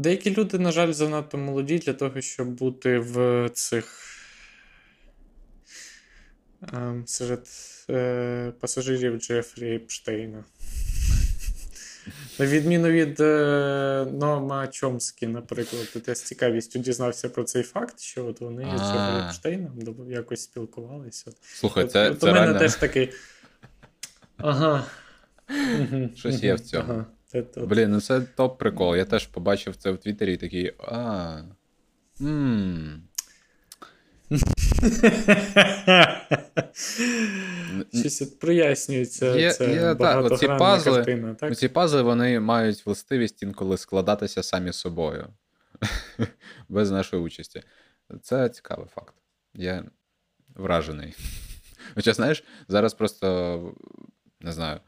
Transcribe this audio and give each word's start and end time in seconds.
Деякі 0.00 0.34
люди, 0.34 0.58
на 0.58 0.72
жаль, 0.72 0.92
занадто 0.92 1.38
молоді 1.38 1.78
для 1.78 1.92
того, 1.92 2.20
щоб 2.20 2.48
бути 2.48 2.98
в 2.98 3.48
цих 3.54 4.16
ем, 6.72 7.06
серед 7.06 7.46
е, 7.90 8.52
пасажирів 8.60 9.20
Джефрі 9.20 9.74
Епштейна. 9.74 10.44
На 12.38 12.46
відміну 12.46 12.88
від 12.88 13.20
е, 13.20 14.06
Нома 14.12 14.66
Чомскі, 14.66 15.26
наприклад, 15.26 16.02
ти 16.04 16.14
з 16.14 16.22
цікавістю 16.22 16.78
дізнався 16.78 17.28
про 17.28 17.44
цей 17.44 17.62
факт, 17.62 18.00
що 18.00 18.26
от 18.26 18.40
вони 18.40 18.62
з 18.62 18.80
Джефрі 18.80 19.26
Епштейном 19.26 19.78
якось 20.10 20.42
спілкувалися. 20.42 21.32
Слухай, 21.42 21.86
це, 21.86 22.10
от, 22.10 22.20
це 22.20 22.26
у 22.26 22.32
мене 22.32 22.44
реально... 22.44 22.58
теж 22.58 22.74
такий. 22.74 23.12
Ага. 24.36 24.84
Щось 26.16 26.42
є 26.42 26.54
в 26.54 26.60
цьому. 26.60 26.84
Ага. 26.88 27.06
Блін, 27.56 27.90
ну 27.90 28.00
це 28.00 28.20
топ 28.20 28.58
прикол. 28.58 28.96
Я 28.96 29.04
теж 29.04 29.26
побачив 29.26 29.76
це 29.76 29.90
в 29.90 29.98
Твіттері 29.98 30.34
і 30.34 30.36
такий. 30.36 30.72
А. 30.78 31.42
Ммм. 32.20 33.02
Щось 38.00 38.22
прояснюється. 38.22 39.36
Є, 39.36 39.52
це 39.52 39.72
є, 39.72 39.94
так, 39.94 40.24
оці 40.24 40.46
пазли, 40.46 40.96
картина, 40.96 41.34
так? 41.34 41.56
Ці 41.56 41.68
пазли 41.68 42.02
вони 42.02 42.40
мають 42.40 42.86
властивість 42.86 43.42
інколи 43.42 43.76
складатися 43.78 44.42
самі 44.42 44.72
собою. 44.72 45.28
Без 46.68 46.90
нашої 46.90 47.22
участі. 47.22 47.62
Це 48.22 48.48
цікавий 48.48 48.86
факт. 48.94 49.14
Я 49.54 49.84
вражений. 50.56 51.14
Хоча, 51.94 52.12
знаєш, 52.12 52.44
зараз 52.68 52.94
просто 52.94 53.74
не 54.40 54.52
знаю 54.52 54.80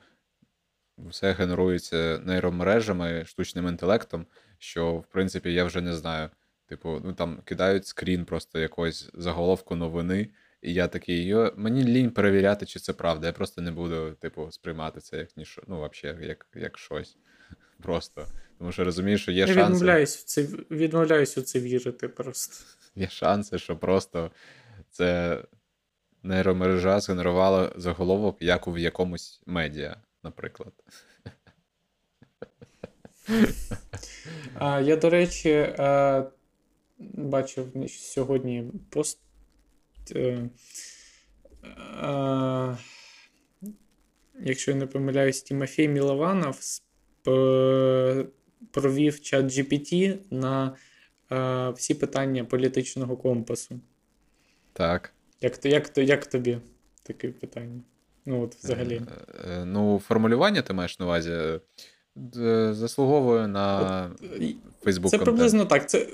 все 1.08 1.32
генерується 1.32 2.20
нейромережами, 2.24 3.24
штучним 3.24 3.68
інтелектом, 3.68 4.26
що, 4.58 4.94
в 4.94 5.06
принципі, 5.06 5.52
я 5.52 5.64
вже 5.64 5.80
не 5.80 5.94
знаю. 5.94 6.30
Типу, 6.66 7.00
ну 7.04 7.12
там 7.12 7.40
кидають 7.44 7.86
скрін 7.86 8.24
просто 8.24 8.58
якогось 8.58 9.10
заголовку 9.14 9.76
новини, 9.76 10.28
і 10.62 10.74
я 10.74 10.88
такий, 10.88 11.24
йо, 11.24 11.52
мені 11.56 11.84
лінь 11.84 12.10
перевіряти, 12.10 12.66
чи 12.66 12.80
це 12.80 12.92
правда. 12.92 13.26
Я 13.26 13.32
просто 13.32 13.62
не 13.62 13.70
буду, 13.70 14.12
типу, 14.20 14.50
сприймати 14.50 15.00
це 15.00 15.16
як 15.16 15.36
ніщо, 15.36 15.62
ну, 15.68 15.90
взагалі, 15.90 16.26
як 16.26 16.46
як 16.54 16.78
щось. 16.78 17.16
Просто. 17.82 18.26
Тому 18.58 18.72
що 18.72 18.84
розумію, 18.84 19.18
що 19.18 19.32
є 19.32 19.38
я 19.38 19.46
шанси. 19.46 19.60
Я 19.60 19.66
відмовляюсь 19.66 20.16
в 20.16 20.24
це 20.24 20.42
відмовляюсь 20.70 21.38
у 21.38 21.42
це 21.42 21.60
вірити 21.60 22.08
просто. 22.08 22.64
Є 22.94 23.08
шанси, 23.08 23.58
що 23.58 23.76
просто 23.76 24.30
це 24.90 25.38
нейромережа 26.22 27.00
згенерувала 27.00 27.72
заголовок, 27.76 28.36
як 28.40 28.68
у 28.68 28.78
якомусь 28.78 29.42
медіа 29.46 29.96
наприклад. 30.22 30.72
А, 34.54 34.80
Я, 34.80 34.96
до 34.96 35.10
речі, 35.10 35.50
е, 35.50 36.24
бачив 36.98 37.72
сьогодні 37.88 38.72
пост. 38.90 39.20
Е, 40.16 40.48
е, 42.02 42.76
якщо 44.40 44.70
я 44.70 44.76
не 44.76 44.86
помиляюсь, 44.86 45.42
Тимофій 45.42 45.88
Мілованов 45.88 46.60
провів 48.70 49.20
чат 49.20 49.44
GPT 49.44 50.18
на 50.30 50.76
всі 51.72 51.94
питання 51.94 52.44
політичного 52.44 53.16
компасу. 53.16 53.80
Так. 54.72 55.12
Як 55.40 55.64
як, 55.64 55.98
як 55.98 56.26
тобі 56.26 56.58
таке 57.02 57.28
питання? 57.28 57.80
Ну, 58.26 58.42
от 58.42 58.54
взагалі. 58.54 58.94
Е, 58.94 59.50
е, 59.50 59.64
ну, 59.64 60.02
формулювання 60.08 60.62
ти 60.62 60.72
маєш 60.72 60.98
на 60.98 61.06
увазі 61.06 61.30
е, 62.36 62.74
заслуговує 62.74 63.48
на 63.48 64.10
Facebook. 64.84 65.08
Це 65.08 65.18
приблизно 65.18 65.64
так. 65.64 65.90
Це 65.90 66.06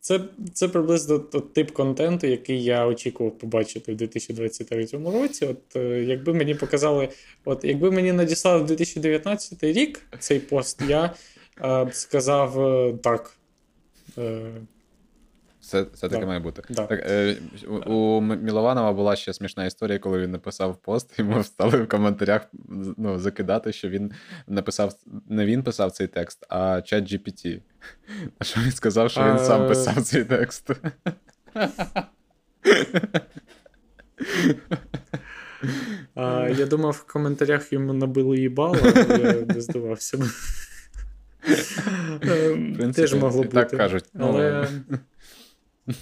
це, 0.00 0.20
це 0.54 0.68
приблизно 0.68 1.18
тип 1.18 1.70
контенту, 1.70 2.26
який 2.26 2.64
я 2.64 2.86
очікував 2.86 3.38
побачити 3.38 3.92
в 3.92 3.96
2023 3.96 4.86
році. 4.92 5.46
От 5.46 5.76
якби 6.06 6.34
мені 6.34 6.54
показали, 6.54 7.08
от 7.44 7.64
якби 7.64 7.90
мені 7.90 8.12
надіслали 8.12 8.62
в 8.62 8.66
2019 8.66 9.64
рік 9.64 10.00
цей 10.18 10.40
пост, 10.40 10.82
я 10.88 11.14
б 11.62 11.88
сказав 11.92 12.52
так. 13.02 13.36
Це 15.64 15.84
це 15.84 16.08
таке 16.08 16.20
да. 16.20 16.26
має 16.26 16.40
бути. 16.40 16.62
Да. 16.70 16.86
Так, 16.86 17.00
е, 17.10 17.36
У 17.86 18.20
Мілованова 18.20 18.92
була 18.92 19.16
ще 19.16 19.32
смішна 19.32 19.64
історія, 19.64 19.98
коли 19.98 20.18
він 20.18 20.30
написав 20.30 20.76
пост, 20.76 21.18
йому 21.18 21.44
стали 21.44 21.82
в 21.82 21.88
коментарях 21.88 22.46
ну, 22.96 23.18
закидати, 23.18 23.72
що 23.72 23.88
він 23.88 24.12
написав, 24.46 24.94
не 25.28 25.46
він 25.46 25.62
писав 25.62 25.92
цей 25.92 26.06
текст, 26.06 26.46
а 26.48 26.82
чат 26.82 27.12
GPT. 27.12 27.60
А 28.38 28.44
що 28.44 28.60
він 28.60 28.72
сказав, 28.72 29.10
що 29.10 29.20
він 29.20 29.28
а... 29.28 29.38
сам 29.38 29.68
писав 29.68 30.02
цей 30.02 30.24
текст? 30.24 30.70
А, 36.14 36.48
Я 36.48 36.66
думав, 36.66 36.92
в 36.92 37.12
коментарях 37.12 37.72
йому 37.72 37.92
набили 37.92 38.38
їбало, 38.38 38.78
але 38.82 39.18
я 39.48 39.54
не 39.54 39.60
здавався. 39.60 40.18
Теж 42.94 43.14
могло 43.14 43.42
бути. 43.42 43.54
Так 43.54 43.70
кажуть. 43.70 44.04
Але... 44.18 44.68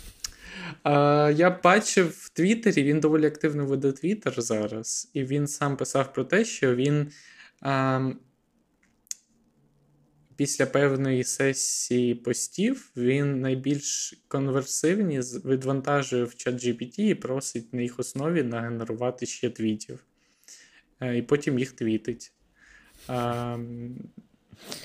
Я 1.34 1.60
бачив 1.64 2.08
в 2.08 2.28
Твіттері, 2.28 2.82
він 2.82 3.00
доволі 3.00 3.26
активно 3.26 3.66
веде 3.66 3.92
Твіттер 3.92 4.42
зараз, 4.42 5.10
і 5.14 5.24
він 5.24 5.46
сам 5.46 5.76
писав 5.76 6.12
про 6.12 6.24
те, 6.24 6.44
що 6.44 6.74
він 6.74 7.12
після 10.36 10.66
певної 10.66 11.24
сесії 11.24 12.14
постів 12.14 12.90
він 12.96 13.40
найбільш 13.40 14.14
конверсивні 14.28 15.20
відвантажує 15.20 16.24
в 16.24 16.34
чат 16.34 16.54
GPT 16.54 17.00
і 17.00 17.14
просить 17.14 17.72
на 17.72 17.82
їх 17.82 17.98
основі 17.98 18.42
нагенерувати 18.42 19.26
ще 19.26 19.50
твітів. 19.50 20.04
І 21.14 21.22
потім 21.22 21.58
їх 21.58 21.72
твітить. 21.72 22.32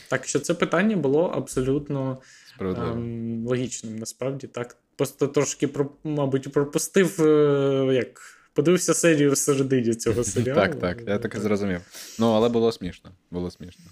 Так 0.10 0.26
що 0.26 0.40
це 0.40 0.54
питання 0.54 0.96
було 0.96 1.26
абсолютно 1.26 2.22
ем, 2.62 3.48
логічним. 3.48 4.00
Насправді 4.00 4.48
так. 4.48 4.78
Просто 4.96 5.28
трошки, 5.28 5.70
мабуть, 6.04 6.54
пропустив, 6.54 7.22
е, 7.22 7.94
як 7.94 8.22
подивився 8.54 8.94
серію 8.94 9.32
в 9.32 9.38
середині 9.38 9.96
цього 9.96 10.24
серіалу. 10.34 10.62
Так, 10.62 10.80
так, 10.80 11.08
я 11.08 11.18
так 11.18 11.36
і 11.36 11.40
зрозумів. 11.40 11.82
Ну, 12.20 12.32
але 12.32 12.50
було 12.50 12.72
смішно. 12.72 13.12
Було 13.32 13.52
смішно. 13.52 13.86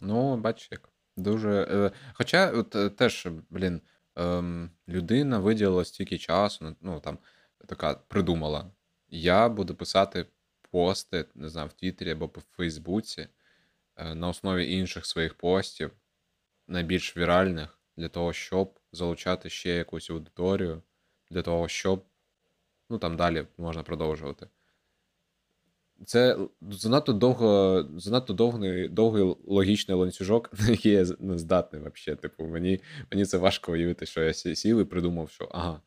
Ну, 0.00 0.36
бачиш, 0.36 0.68
як. 0.70 0.88
Дуже. 1.16 1.50
Е, 1.50 1.90
хоча, 2.12 2.50
от 2.50 2.76
е, 2.76 2.88
теж, 2.88 3.26
блін, 3.50 3.80
ем, 4.16 4.70
людина 4.88 5.38
виділила 5.38 5.84
стільки 5.84 6.18
часу, 6.18 6.76
ну, 6.80 7.00
там, 7.00 7.18
така 7.66 7.94
придумала. 7.94 8.70
Я 9.08 9.48
буду 9.48 9.74
писати 9.74 10.26
пости, 10.70 11.24
не 11.34 11.48
знаю, 11.48 11.68
в 11.68 11.72
Твіттері 11.72 12.10
або 12.10 12.28
по 12.28 12.40
Фейсбуці 12.56 13.28
на 14.14 14.28
основі 14.28 14.72
інших 14.72 15.06
своїх 15.06 15.34
постів, 15.34 15.90
найбільш 16.68 17.16
віральних, 17.16 17.75
для 17.96 18.08
того, 18.08 18.32
щоб 18.32 18.78
залучати 18.92 19.50
ще 19.50 19.70
якусь 19.70 20.10
аудиторію, 20.10 20.82
для 21.30 21.42
того, 21.42 21.68
щоб 21.68 22.04
ну 22.90 22.98
там 22.98 23.16
далі 23.16 23.46
можна 23.58 23.82
продовжувати. 23.82 24.48
Це 26.04 26.38
занадто 26.70 27.12
довго, 27.12 27.84
занадто 27.96 28.32
довгий 28.32 28.88
довгий 28.88 29.36
логічний 29.46 29.96
ланцюжок, 29.96 30.50
на 30.60 30.70
який 30.70 30.92
я 30.92 31.06
не 31.18 31.38
здатний 31.38 31.82
взагалі. 31.82 32.20
Типу, 32.20 32.44
мені 32.44 32.80
мені 33.12 33.24
це 33.24 33.38
важко 33.38 33.72
уявити, 33.72 34.06
що 34.06 34.22
я 34.22 34.34
сів 34.34 34.80
і 34.80 34.84
придумав, 34.84 35.30
що 35.30 35.48
ага, 35.52 35.80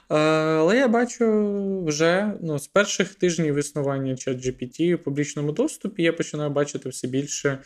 але 0.10 0.78
я 0.78 0.88
бачу 0.88 1.84
вже 1.86 2.34
ну, 2.42 2.60
з 2.60 2.68
перших 2.68 3.16
тижнів 3.16 3.56
існування 3.56 4.14
ChatGPT 4.14 4.96
в 4.96 5.04
публічному 5.04 5.52
доступі 5.52 6.04
я 6.04 6.14
починаю 6.14 6.50
бачити 6.50 6.90
все 6.90 7.08
більше 7.08 7.60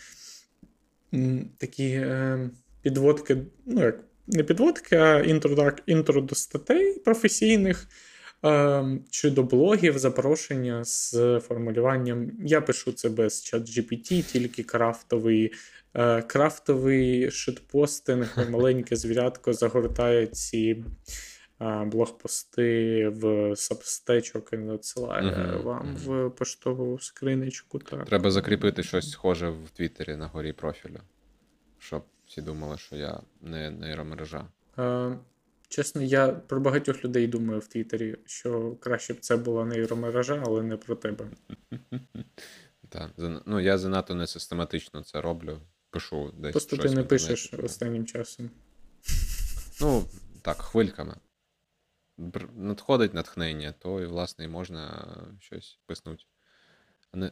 такі. 1.57 2.05
Е, 2.83 2.89
підводки, 2.89 3.37
ну 3.65 3.81
як 3.81 3.99
не 4.27 4.43
підводки, 4.43 4.95
а 4.95 5.19
інтро, 5.19 5.71
інтро 5.85 6.21
до 6.21 6.35
статей 6.35 6.99
професійних 6.99 7.87
е, 8.45 8.85
чи 9.09 9.29
до 9.29 9.43
блогів 9.43 9.97
запрошення 9.97 10.83
з 10.83 11.39
формулюванням. 11.39 12.31
Я 12.45 12.61
пишу 12.61 12.91
це 12.91 13.09
без 13.09 13.43
чат 13.43 13.61
GPT, 13.61 14.31
тільки 14.31 14.63
крафтовий. 14.63 15.53
Е, 15.93 16.21
крафтовий 16.21 17.31
шитпостинг, 17.31 18.37
маленьке 18.49 18.95
звірятко 18.95 19.53
загортає 19.53 20.27
ці 20.27 20.83
блогпости 21.85 23.07
в 23.07 23.55
сабстечок 23.55 24.49
і 24.53 24.57
надсилає 24.57 25.23
uh 25.23 25.63
вам 25.63 25.95
в 25.95 26.29
поштову 26.29 26.99
скриничку. 26.99 27.79
Так. 27.79 28.05
Треба 28.05 28.31
закріпити 28.31 28.83
щось 28.83 29.11
схоже 29.11 29.49
в 29.49 29.69
Твіттері 29.73 30.15
на 30.15 30.27
горі 30.27 30.53
профілю, 30.53 30.99
щоб 31.79 32.03
всі 32.33 32.41
думали, 32.41 32.77
що 32.77 32.95
я 32.95 33.21
не 33.41 33.71
нейромережа. 33.71 34.47
Е, 34.77 35.17
Чесно, 35.67 36.01
я 36.01 36.27
про 36.27 36.59
багатьох 36.59 37.03
людей 37.05 37.27
думаю 37.27 37.59
в 37.59 37.67
Твіттері, 37.67 38.17
що 38.25 38.75
краще 38.75 39.13
б 39.13 39.19
це 39.19 39.37
була 39.37 39.65
нейромережа, 39.65 40.43
але 40.45 40.63
не 40.63 40.77
про 40.77 40.95
тебе. 40.95 41.27
Так, 42.89 43.11
ну 43.45 43.59
я 43.59 43.77
занадто 43.77 44.15
не 44.15 44.27
систематично 44.27 45.03
це 45.03 45.21
роблю. 45.21 45.59
Пишу 45.89 46.31
десь. 46.37 46.51
Просто 46.51 46.77
ти 46.77 46.89
не 46.89 47.03
пишеш 47.03 47.53
останнім 47.53 48.05
часом. 48.05 48.49
Ну, 49.81 50.03
так, 50.41 50.57
хвильками. 50.57 51.15
Надходить 52.55 53.13
натхнення, 53.13 53.73
то 53.79 54.01
і, 54.01 54.05
власне, 54.05 54.45
і 54.45 54.47
можна 54.47 55.07
щось 55.39 55.79
писнути. 55.85 56.23
Не... 57.13 57.31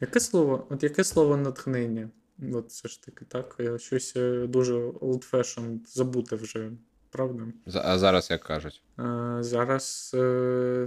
Яке 0.00 0.20
слово 0.20 0.66
От 0.70 0.82
яке 0.82 1.04
слово 1.04 1.36
натхнення? 1.36 2.10
От 2.52 2.68
все 2.68 2.88
ж 2.88 3.02
таки, 3.02 3.24
так. 3.24 3.56
Я 3.58 3.78
щось 3.78 4.16
е, 4.16 4.46
дуже 4.46 4.74
old 4.74 5.30
fashioned 5.30 5.86
забуте 5.86 6.36
вже, 6.36 6.72
правда? 7.10 7.46
А 7.74 7.98
зараз 7.98 8.30
як 8.30 8.42
кажуть? 8.42 8.82
А, 8.96 9.38
Зараз 9.42 10.12
е, 10.14 10.86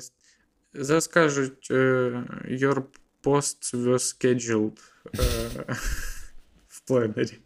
зараз 0.73 1.07
кажуть, 1.07 1.67
е, 1.71 1.75
your 2.49 2.83
post 3.23 3.75
was 3.75 3.99
scheduled 3.99 4.79
в 6.67 6.81
пленері. 6.87 7.37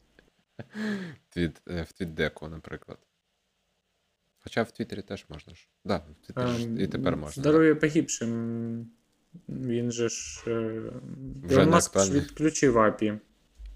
В 1.66 1.94
твітдеку, 1.94 2.48
наприклад. 2.48 2.98
Хоча 4.40 4.64
в 4.64 4.72
Твіттері 4.72 5.02
теж 5.02 5.26
можна 5.30 5.54
ж. 5.54 5.68
Да, 5.86 5.98
в 5.98 6.26
Твіттері 6.26 6.48
um, 6.48 6.80
і 6.80 6.88
тепер 6.88 7.18
можна. 7.18 7.42
Здоров'я 7.42 7.76
погибшим. 7.76 8.92
Він 9.50 9.92
же 9.92 10.10
ж. 10.10 10.44
Вже 11.44 11.66
Маск 11.66 11.96
відключив 11.96 12.78
API. 12.78 13.20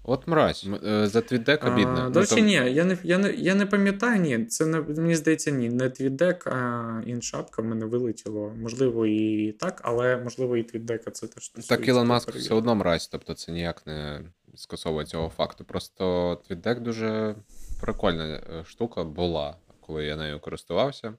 От 0.04 0.26
мразь. 0.26 0.68
Е, 0.86 1.06
за 1.06 1.20
твіддек 1.20 1.64
обідно. 1.64 2.10
До 2.10 2.20
ну, 2.20 2.20
речі, 2.20 2.34
ну, 2.38 2.42
ні, 2.42 2.52
я 2.52 2.84
не 2.84 2.98
я, 3.02 3.18
не, 3.18 3.32
я 3.32 3.54
не 3.54 3.66
пам'ятаю, 3.66 4.20
ні. 4.20 4.44
Це 4.44 4.66
не, 4.66 4.80
мені 4.80 5.14
здається, 5.14 5.50
ні. 5.50 5.68
Не 5.68 5.90
твіддек, 5.90 6.46
а 6.46 7.02
іншапка 7.06 7.62
в 7.62 7.64
мене 7.64 7.86
вилетіло. 7.86 8.54
Можливо, 8.56 9.06
і 9.06 9.52
так, 9.52 9.80
але 9.84 10.16
можливо, 10.16 10.56
і 10.56 10.62
твіддека 10.62 11.10
це 11.10 11.26
теж. 11.26 11.48
Так, 11.48 11.88
Ілон 11.88 12.06
Маск 12.06 12.30
все 12.30 12.54
одно 12.54 12.74
мразь, 12.74 13.08
тобто 13.08 13.34
це 13.34 13.52
ніяк 13.52 13.86
не 13.86 14.20
скасовує 14.54 15.06
цього 15.06 15.28
факту. 15.28 15.64
Просто 15.64 16.36
твіддек 16.46 16.80
дуже 16.80 17.34
прикольна 17.80 18.24
е, 18.24 18.64
штука 18.64 19.04
була, 19.04 19.56
коли 19.80 20.04
я 20.04 20.16
нею 20.16 20.40
користувався. 20.40 21.14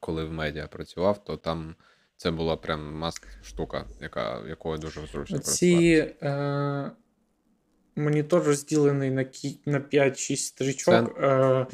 Коли 0.00 0.24
в 0.24 0.32
медіа 0.32 0.66
працював, 0.66 1.24
то 1.24 1.36
там 1.36 1.74
це 2.16 2.30
була 2.30 2.56
прям 2.56 2.94
маст 2.94 3.26
штука, 3.42 3.84
яка, 4.00 4.42
якою 4.48 4.78
дуже 4.78 5.06
зручно 5.06 5.38
Ці, 5.38 6.14
е, 6.22 6.90
Монітор 7.96 8.42
розділений 8.42 9.10
на 9.10 9.24
на 9.66 9.80
5-6 9.80 10.36
стрічок. 10.36 11.20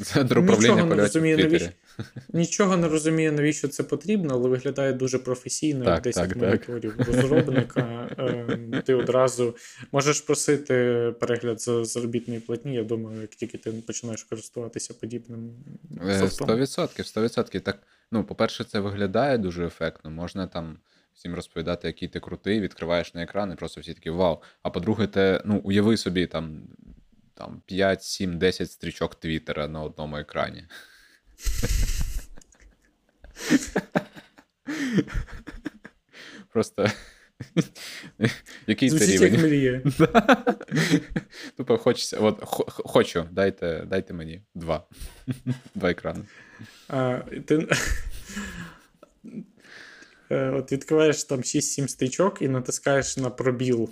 Центр 0.03 0.39
управління 0.39 0.85
не 0.85 0.95
розумію, 0.95 1.37
навіщо, 1.37 1.69
Нічого 2.33 2.77
не 2.77 2.87
розумію, 2.87 3.31
навіщо 3.31 3.67
це 3.67 3.83
потрібно, 3.83 4.33
але 4.33 4.49
виглядає 4.49 4.93
дуже 4.93 5.19
професійно, 5.19 5.85
так, 5.85 5.93
як 5.95 6.03
10 6.03 6.29
так, 6.29 6.37
моніторів 6.37 6.93
так. 6.97 7.07
розробника. 7.07 8.09
Ем, 8.17 8.81
ти 8.85 8.93
одразу 8.93 9.55
можеш 9.91 10.21
просити 10.21 10.73
перегляд 11.19 11.61
за 11.61 11.85
заробітної 11.85 12.39
платні. 12.39 12.75
Я 12.75 12.83
думаю, 12.83 13.21
як 13.21 13.29
тільки 13.29 13.57
ти 13.57 13.71
починаєш 13.71 14.23
користуватися 14.23 14.93
подібним. 14.93 15.51
Е, 16.07 16.19
софтом. 16.19 16.49
100%, 16.49 17.17
100%. 17.17 17.59
Так, 17.59 17.77
ну, 18.11 18.23
по-перше, 18.23 18.63
це 18.63 18.79
виглядає 18.79 19.37
дуже 19.37 19.65
ефектно. 19.65 20.11
Можна 20.11 20.47
там 20.47 20.77
всім 21.17 21.35
розповідати, 21.35 21.87
який 21.87 22.07
ти 22.07 22.19
крутий, 22.19 22.61
відкриваєш 22.61 23.13
на 23.13 23.23
екран, 23.23 23.51
і 23.51 23.55
просто 23.55 23.81
всі 23.81 23.93
такі 23.93 24.09
вау. 24.09 24.41
А 24.63 24.69
по-друге, 24.69 25.07
те, 25.07 25.41
ну, 25.45 25.57
уяви 25.63 25.97
собі 25.97 26.27
там 26.27 26.61
там 27.33 27.61
5, 27.65 28.03
7, 28.03 28.37
10 28.37 28.71
стрічок 28.71 29.15
Твіттера 29.15 29.67
на 29.67 29.81
одному 29.81 30.17
екрані. 30.17 30.63
Просто. 36.49 36.87
Який 38.67 38.89
це 38.89 39.05
рівень? 39.05 39.41
мріє. 39.41 39.81
Тупо 41.57 41.77
хочеться. 41.77 42.17
От, 42.17 42.39
хочу, 42.67 43.25
дайте 43.31 43.83
дайте 43.87 44.13
мені 44.13 44.41
два. 44.55 44.87
Два 45.75 45.91
екрани. 45.91 46.23
А, 46.87 47.19
ти... 47.45 47.67
Е, 50.31 50.49
от 50.49 50.71
відкриваєш 50.71 51.23
там 51.23 51.39
6-7 51.39 51.87
стрічок 51.87 52.41
і 52.41 52.47
натискаєш 52.47 53.17
на 53.17 53.29
пробіл. 53.29 53.89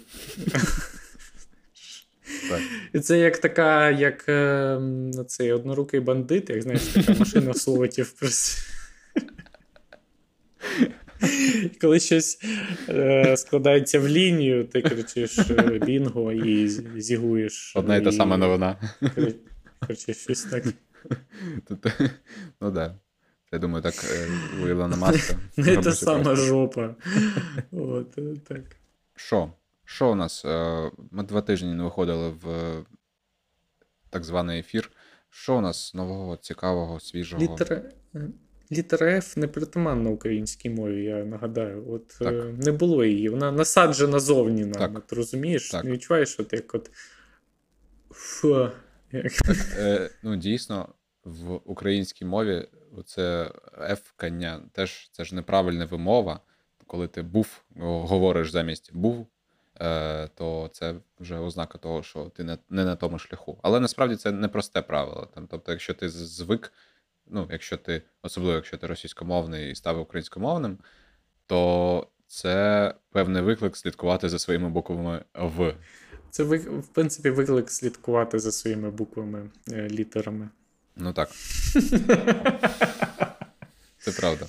Так. 2.49 2.61
І 2.93 2.99
це 2.99 3.19
як 3.19 3.37
така, 3.37 3.91
як 3.91 4.29
е, 4.29 4.79
цей 5.27 5.51
однорукий 5.51 5.99
бандит, 5.99 6.49
як 6.49 6.61
знаєш, 6.61 6.81
така 6.81 7.13
машина 7.19 7.53
слотів. 7.53 8.13
Коли 11.81 11.99
щось 11.99 12.39
е, 12.89 13.37
складається 13.37 13.99
в 13.99 14.07
лінію, 14.07 14.65
ти 14.65 14.81
кричиш 14.81 15.39
е, 15.39 15.79
бінго 15.85 16.31
і 16.31 16.67
зігуєш. 16.97 17.73
Одна 17.75 17.95
і 17.95 18.03
та 18.03 18.11
сама 18.11 18.37
новина. 18.37 18.95
Кричиш 19.87 20.17
щось 20.17 20.43
так. 20.43 20.63
Ну 22.61 22.71
так. 22.71 22.95
Я 23.55 23.59
думаю, 23.59 23.83
так 23.83 23.93
е, 23.93 24.27
у 24.63 24.67
Ілона 24.67 24.95
Маска. 24.95 25.35
Не 25.57 25.77
та 25.77 25.91
сама 25.91 26.35
жопа. 26.35 26.95
От, 27.71 28.17
е, 28.17 28.35
так. 28.47 28.61
Що? 29.15 29.51
Що 29.85 30.11
у 30.11 30.15
нас? 30.15 30.45
Е, 30.45 30.91
ми 31.11 31.23
два 31.23 31.41
тижні 31.41 31.73
не 31.73 31.83
виходили 31.83 32.29
в 32.29 32.73
так 34.09 34.23
званий 34.23 34.59
ефір. 34.59 34.91
Що 35.29 35.57
у 35.57 35.61
нас 35.61 35.93
нового, 35.93 36.37
цікавого, 36.37 36.99
свіжого? 36.99 37.43
Літера 37.43 37.81
Літера 38.71 39.07
F 39.07 39.39
не 39.39 39.47
притаманна 39.47 40.09
українській 40.09 40.69
мові, 40.69 41.03
я 41.03 41.25
нагадаю. 41.25 41.85
От 41.89 42.07
так. 42.07 42.45
не 42.57 42.71
було 42.71 43.05
її. 43.05 43.29
Вона 43.29 43.51
насаджена 43.51 44.19
зовні 44.19 44.61
нам. 44.61 44.71
Так. 44.71 44.91
От, 44.97 45.13
розумієш? 45.13 45.71
Так. 45.71 45.83
Не 45.83 45.91
відчуваєш, 45.91 46.39
от 46.39 46.53
як 46.53 46.75
от. 46.75 46.91
Фу. 48.11 48.69
Так, 49.11 49.57
е, 49.77 50.09
ну, 50.23 50.35
дійсно, 50.35 50.89
в 51.23 51.59
українській 51.65 52.25
мові 52.25 52.67
це 53.03 53.51
ефкання 53.81 54.61
теж 54.71 55.09
це 55.11 55.25
ж 55.25 55.35
неправильна 55.35 55.85
вимова. 55.85 56.39
Коли 56.87 57.07
ти 57.07 57.21
був, 57.21 57.63
говориш 57.79 58.51
замість 58.51 58.93
був, 58.93 59.27
е, 59.81 60.27
то 60.27 60.69
це 60.73 60.95
вже 61.19 61.37
ознака 61.37 61.77
того, 61.77 62.03
що 62.03 62.25
ти 62.25 62.43
не 62.43 62.57
не 62.69 62.85
на 62.85 62.95
тому 62.95 63.19
шляху. 63.19 63.59
Але 63.61 63.79
насправді 63.79 64.15
це 64.15 64.31
не 64.31 64.47
просте 64.47 64.81
правило. 64.81 65.27
Тобто, 65.49 65.71
якщо 65.71 65.93
ти 65.93 66.09
звик, 66.09 66.73
ну, 67.27 67.47
якщо 67.51 67.77
ти, 67.77 68.01
особливо 68.21 68.55
якщо 68.55 68.77
ти 68.77 68.87
російськомовний 68.87 69.71
і 69.71 69.75
став 69.75 69.99
українськомовним, 69.99 70.77
то 71.45 72.07
це 72.27 72.93
певний 73.11 73.41
виклик 73.41 73.77
слідкувати 73.77 74.29
за 74.29 74.39
своїми 74.39 74.69
буквами 74.69 75.23
В. 75.33 75.75
Це 76.29 76.43
в 76.43 76.87
принципі 76.87 77.29
виклик 77.29 77.71
слідкувати 77.71 78.39
за 78.39 78.51
своїми 78.51 78.91
буквами, 78.91 79.49
е, 79.71 79.87
літерами. 79.89 80.49
Ну 80.95 81.13
так. 81.13 81.29
Це 83.99 84.11
правда. 84.11 84.45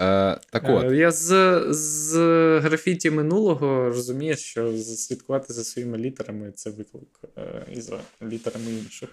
Е, 0.00 0.40
так 0.50 0.64
от. 0.64 0.84
Е, 0.84 0.96
я 0.96 1.10
з 1.10 1.60
з 1.70 2.14
графіті 2.58 3.10
минулого 3.10 3.88
розумію, 3.88 4.36
що 4.36 4.78
слідкувати 4.78 5.52
за 5.52 5.64
своїми 5.64 5.98
літерами 5.98 6.52
це 6.52 6.70
виклик 6.70 7.20
е, 7.38 7.66
і 7.72 7.80
за 7.80 8.00
літерами 8.22 8.72
інших. 8.72 9.08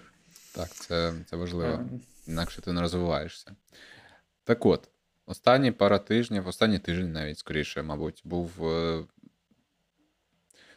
Так, 0.54 0.74
це 0.74 1.14
це 1.30 1.36
важливо. 1.36 1.72
Е. 1.72 1.86
Інакше 2.26 2.62
ти 2.62 2.72
не 2.72 2.80
розвиваєшся. 2.80 3.56
Так 4.44 4.66
от, 4.66 4.88
останні 5.26 5.72
пара 5.72 5.98
тижнів, 5.98 6.46
останній 6.46 6.78
тиждень 6.78 7.12
навіть 7.12 7.38
скоріше, 7.38 7.82
мабуть, 7.82 8.22
був 8.24 8.50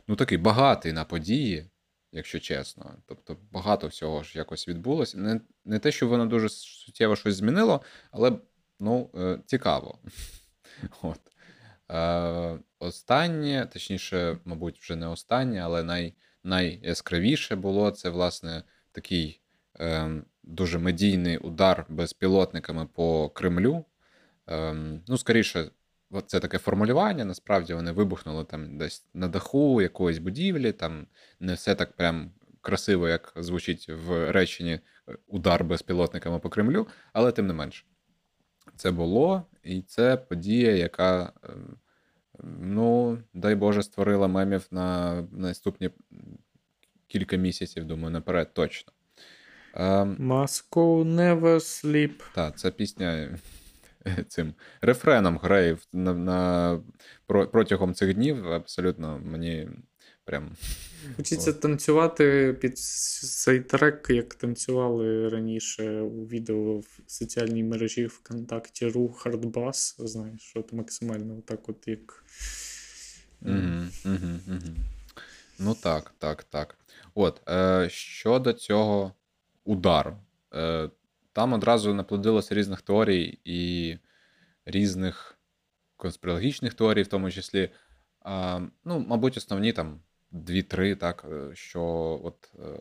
ну 0.07 0.15
такий 0.15 0.37
багатий 0.37 0.93
на 0.93 1.05
події 1.05 1.69
якщо 2.11 2.39
чесно. 2.39 2.95
Тобто 3.05 3.37
багато 3.51 3.87
всього 3.87 4.23
ж 4.23 4.37
якось 4.37 4.67
відбулося. 4.67 5.17
Не 5.17 5.41
не 5.65 5.79
те, 5.79 5.91
що 5.91 6.07
воно 6.07 6.25
дуже 6.25 6.49
суттєво 6.49 7.15
щось 7.15 7.35
змінило, 7.35 7.81
але 8.11 8.31
ну, 8.79 9.09
е, 9.15 9.39
цікаво. 9.45 9.99
От. 11.01 11.19
Е, 11.91 12.59
Останнє, 12.79 13.69
точніше, 13.73 14.37
мабуть, 14.45 14.79
вже 14.79 14.95
не 14.95 15.07
останнє, 15.07 15.59
але 15.59 15.83
най, 15.83 16.13
найяскравіше 16.43 17.55
було 17.55 17.91
це, 17.91 18.09
власне, 18.09 18.63
такий 18.91 19.41
е, 19.79 20.21
дуже 20.43 20.79
медійний 20.79 21.37
удар 21.37 21.85
безпілотниками 21.89 22.85
по 22.85 23.29
Кремлю. 23.29 23.85
Е, 24.49 24.73
ну, 25.07 25.17
скоріше, 25.17 25.71
це 26.27 26.39
таке 26.39 26.57
формулювання. 26.57 27.25
Насправді 27.25 27.73
вони 27.73 27.91
вибухнули 27.91 28.43
там 28.43 28.77
десь 28.77 29.05
на 29.13 29.27
даху 29.27 29.81
якоїсь 29.81 30.17
будівлі, 30.17 30.71
там 30.71 31.07
не 31.39 31.53
все 31.53 31.75
так 31.75 31.95
прям 31.95 32.31
красиво, 32.61 33.09
як 33.09 33.33
звучить 33.35 33.89
в 33.89 34.31
реченні 34.31 34.71
е, 34.71 34.81
удар 35.27 35.63
безпілотниками 35.63 36.39
по 36.39 36.49
Кремлю, 36.49 36.87
але 37.13 37.31
тим 37.31 37.47
не 37.47 37.53
менш. 37.53 37.85
це 38.75 38.91
було, 38.91 39.43
і 39.63 39.81
це 39.81 40.17
подія, 40.17 40.71
яка, 40.71 41.33
ем, 41.43 41.77
ну, 42.59 43.17
дай 43.33 43.55
Боже, 43.55 43.83
створила 43.83 44.27
мемів 44.27 44.67
на 44.71 45.21
наступні 45.31 45.89
кілька 47.07 47.35
місяців, 47.35 47.85
думаю, 47.85 48.09
наперед 48.09 48.53
точно. 48.53 48.93
Moscow 50.19 51.15
never 51.15 51.55
sleep. 51.55 52.11
Так, 52.35 52.57
це 52.57 52.71
пісня 52.71 53.37
цим 54.27 54.53
рефреном 54.81 55.37
грає 55.37 55.77
на, 55.93 56.13
на, 56.13 56.79
протягом 57.27 57.93
цих 57.93 58.13
днів. 58.13 58.47
Абсолютно 58.47 59.19
мені 59.19 59.69
прям. 60.25 60.55
Хочеться 61.17 61.53
танцювати 61.53 62.57
під 62.61 62.77
цей 62.77 63.59
трек, 63.59 64.07
як 64.09 64.35
танцювали 64.35 65.29
раніше 65.29 66.01
у 66.01 66.25
відео 66.25 66.79
в 66.79 66.99
соціальній 67.07 67.63
мережі 67.63 68.05
ВКонтакті 68.05 68.87
Ру 68.87 69.09
Хардбас. 69.09 69.95
Знаєш, 69.99 70.53
от 70.55 70.73
максимально 70.73 71.41
так, 71.41 71.69
от 71.69 71.87
як. 71.87 72.23
Угу, 73.41 73.85
угу, 74.05 74.39
угу. 74.47 74.75
Ну 75.59 75.75
так, 75.83 76.13
так, 76.17 76.43
так. 76.43 76.77
От, 77.15 77.49
е, 77.49 77.89
щодо 77.89 78.53
цього 78.53 79.13
удару, 79.63 80.17
е, 80.53 80.89
там 81.33 81.53
одразу 81.53 81.93
наплодилося 81.93 82.55
різних 82.55 82.81
теорій 82.81 83.39
і 83.45 83.97
різних 84.65 85.37
конспірологічних 85.97 86.73
теорій, 86.73 87.03
в 87.03 87.07
тому 87.07 87.31
числі. 87.31 87.69
Е, 88.25 88.61
ну, 88.85 88.99
мабуть, 88.99 89.37
основні 89.37 89.73
там 89.73 90.01
дві-три, 90.31 90.95
так, 90.95 91.25
е, 91.31 91.55
що 91.55 91.83
от 92.23 92.51
е, 92.59 92.79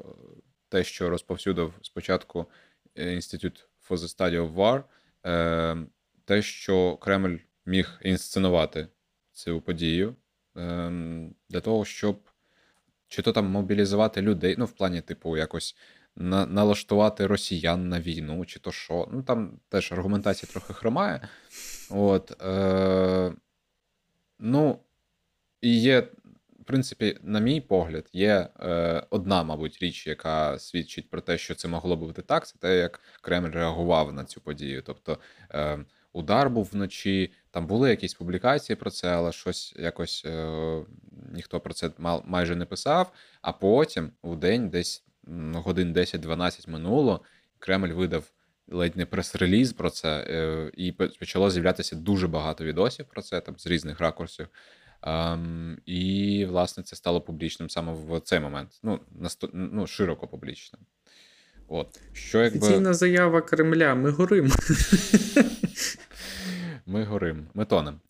те, 0.68 0.84
що 0.84 1.10
розповсюдив 1.10 1.74
спочатку 1.82 2.46
Інститут 2.94 3.68
for 3.88 3.96
the 3.96 4.16
Study 4.16 4.36
of 4.36 4.54
War, 4.54 4.82
е, 5.26 5.86
те, 6.24 6.42
що 6.42 6.96
Кремль 6.96 7.36
міг 7.66 8.00
інсценувати 8.02 8.88
цю 9.32 9.60
подію 9.60 10.16
для 11.48 11.60
того, 11.62 11.84
щоб 11.84 12.20
чи 13.08 13.22
то 13.22 13.32
там 13.32 13.46
мобілізувати 13.46 14.22
людей, 14.22 14.54
ну, 14.58 14.64
в 14.64 14.72
плані, 14.72 15.00
типу, 15.00 15.36
якось 15.36 15.76
на, 16.20 16.46
налаштувати 16.46 17.26
росіян 17.26 17.88
на 17.88 18.00
війну, 18.00 18.44
чи 18.44 18.60
то 18.60 18.72
що. 18.72 19.08
Ну, 19.12 19.22
там 19.22 19.58
теж 19.68 19.92
аргументація 19.92 20.52
трохи 20.52 20.72
хромає. 20.72 21.28
От, 21.90 22.42
е, 22.42 23.32
Ну, 24.40 24.78
і 25.60 25.80
є 25.80 26.00
в 26.60 26.64
принципі, 26.64 27.18
на 27.22 27.40
мій 27.40 27.60
погляд, 27.60 28.08
є 28.12 28.48
е, 28.60 29.02
одна, 29.10 29.42
мабуть, 29.42 29.78
річ, 29.82 30.06
яка 30.06 30.58
свідчить 30.58 31.10
про 31.10 31.20
те, 31.20 31.38
що 31.38 31.54
це 31.54 31.68
могло 31.68 31.96
бути 31.96 32.22
так, 32.22 32.46
це 32.46 32.58
те, 32.58 32.78
як 32.78 33.00
Кремль 33.20 33.50
реагував 33.50 34.12
на 34.12 34.24
цю 34.24 34.40
подію. 34.40 34.82
Тобто 34.82 35.18
е, 35.50 35.84
удар 36.12 36.50
був 36.50 36.68
вночі, 36.72 37.32
там 37.50 37.66
були 37.66 37.90
якісь 37.90 38.14
публікації 38.14 38.76
про 38.76 38.90
це, 38.90 39.08
але 39.08 39.32
щось 39.32 39.74
якось 39.78 40.22
е, 40.26 40.82
ніхто 41.32 41.60
про 41.60 41.74
це 41.74 41.90
мал, 41.98 42.22
майже 42.26 42.56
не 42.56 42.64
писав. 42.64 43.12
А 43.42 43.52
потім, 43.52 44.12
у 44.22 44.36
день, 44.36 44.68
десь 44.68 45.04
годин 45.54 45.92
10-12 45.92 46.70
минуло, 46.70 47.24
Кремль 47.58 47.92
видав. 47.92 48.32
Ледь 48.72 48.96
не 48.96 49.06
прес-реліз 49.06 49.72
про 49.72 49.90
це, 49.90 50.26
е, 50.28 50.70
і 50.76 50.92
почало 50.92 51.50
з'являтися 51.50 51.96
дуже 51.96 52.28
багато 52.28 52.64
відосів 52.64 53.06
про 53.06 53.22
це 53.22 53.40
там 53.40 53.58
з 53.58 53.66
різних 53.66 54.00
ракурсів. 54.00 54.48
Um, 55.02 55.76
і, 55.86 56.44
власне, 56.48 56.82
це 56.82 56.96
стало 56.96 57.20
публічним 57.20 57.70
саме 57.70 57.92
в 57.92 58.20
цей 58.20 58.40
момент. 58.40 58.80
Ну, 58.82 59.00
насто... 59.10 59.50
ну 59.52 59.86
широко 59.86 60.28
публічним. 60.28 60.82
От. 61.68 62.00
Що, 62.12 62.42
якби... 62.42 62.58
Офіційна 62.58 62.94
заява 62.94 63.40
Кремля: 63.40 63.94
ми 63.94 64.10
горим. 64.10 64.52
Ми 66.86 67.04
горим, 67.04 67.46
ми 67.54 67.64
тонем. 67.64 68.00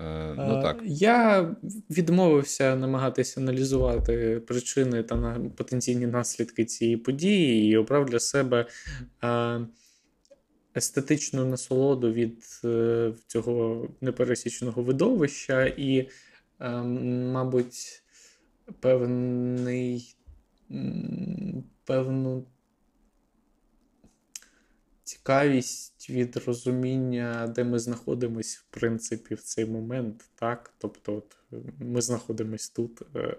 Е, 0.00 0.34
ну, 0.36 0.62
так. 0.62 0.80
Я 0.84 1.50
відмовився 1.90 2.76
намагатися 2.76 3.40
аналізувати 3.40 4.42
причини 4.46 5.02
та 5.02 5.40
потенційні 5.56 6.06
наслідки 6.06 6.64
цієї 6.64 6.96
події 6.96 7.72
і 7.72 7.76
обрав 7.76 8.06
для 8.06 8.20
себе 8.20 8.66
естетичну 10.76 11.44
насолоду 11.44 12.12
від 12.12 12.44
е, 12.64 13.12
цього 13.26 13.88
непересічного 14.00 14.82
видовища 14.82 15.64
і 15.64 16.08
мабуть, 17.32 18.02
певний, 18.80 20.16
певну 21.84 22.44
цікавість 25.12 26.10
від 26.10 26.36
розуміння, 26.36 27.52
де 27.56 27.64
ми 27.64 27.78
знаходимося, 27.78 28.60
в 28.62 28.74
принципі, 28.74 29.34
в 29.34 29.42
цей 29.42 29.66
момент. 29.66 30.24
так? 30.34 30.72
Тобто, 30.78 31.14
от, 31.14 31.36
ми 31.78 32.00
знаходимося 32.00 32.72
тут. 32.76 33.02
Е, 33.16 33.36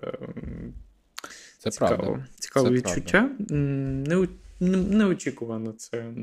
це 1.58 1.72
Цікаво. 1.72 2.04
правда. 2.04 2.28
Цікаве 2.40 2.68
це 2.68 2.74
відчуття. 2.76 3.30
Не, 3.40 4.28
Неочікувано 4.60 5.72
це 5.72 6.14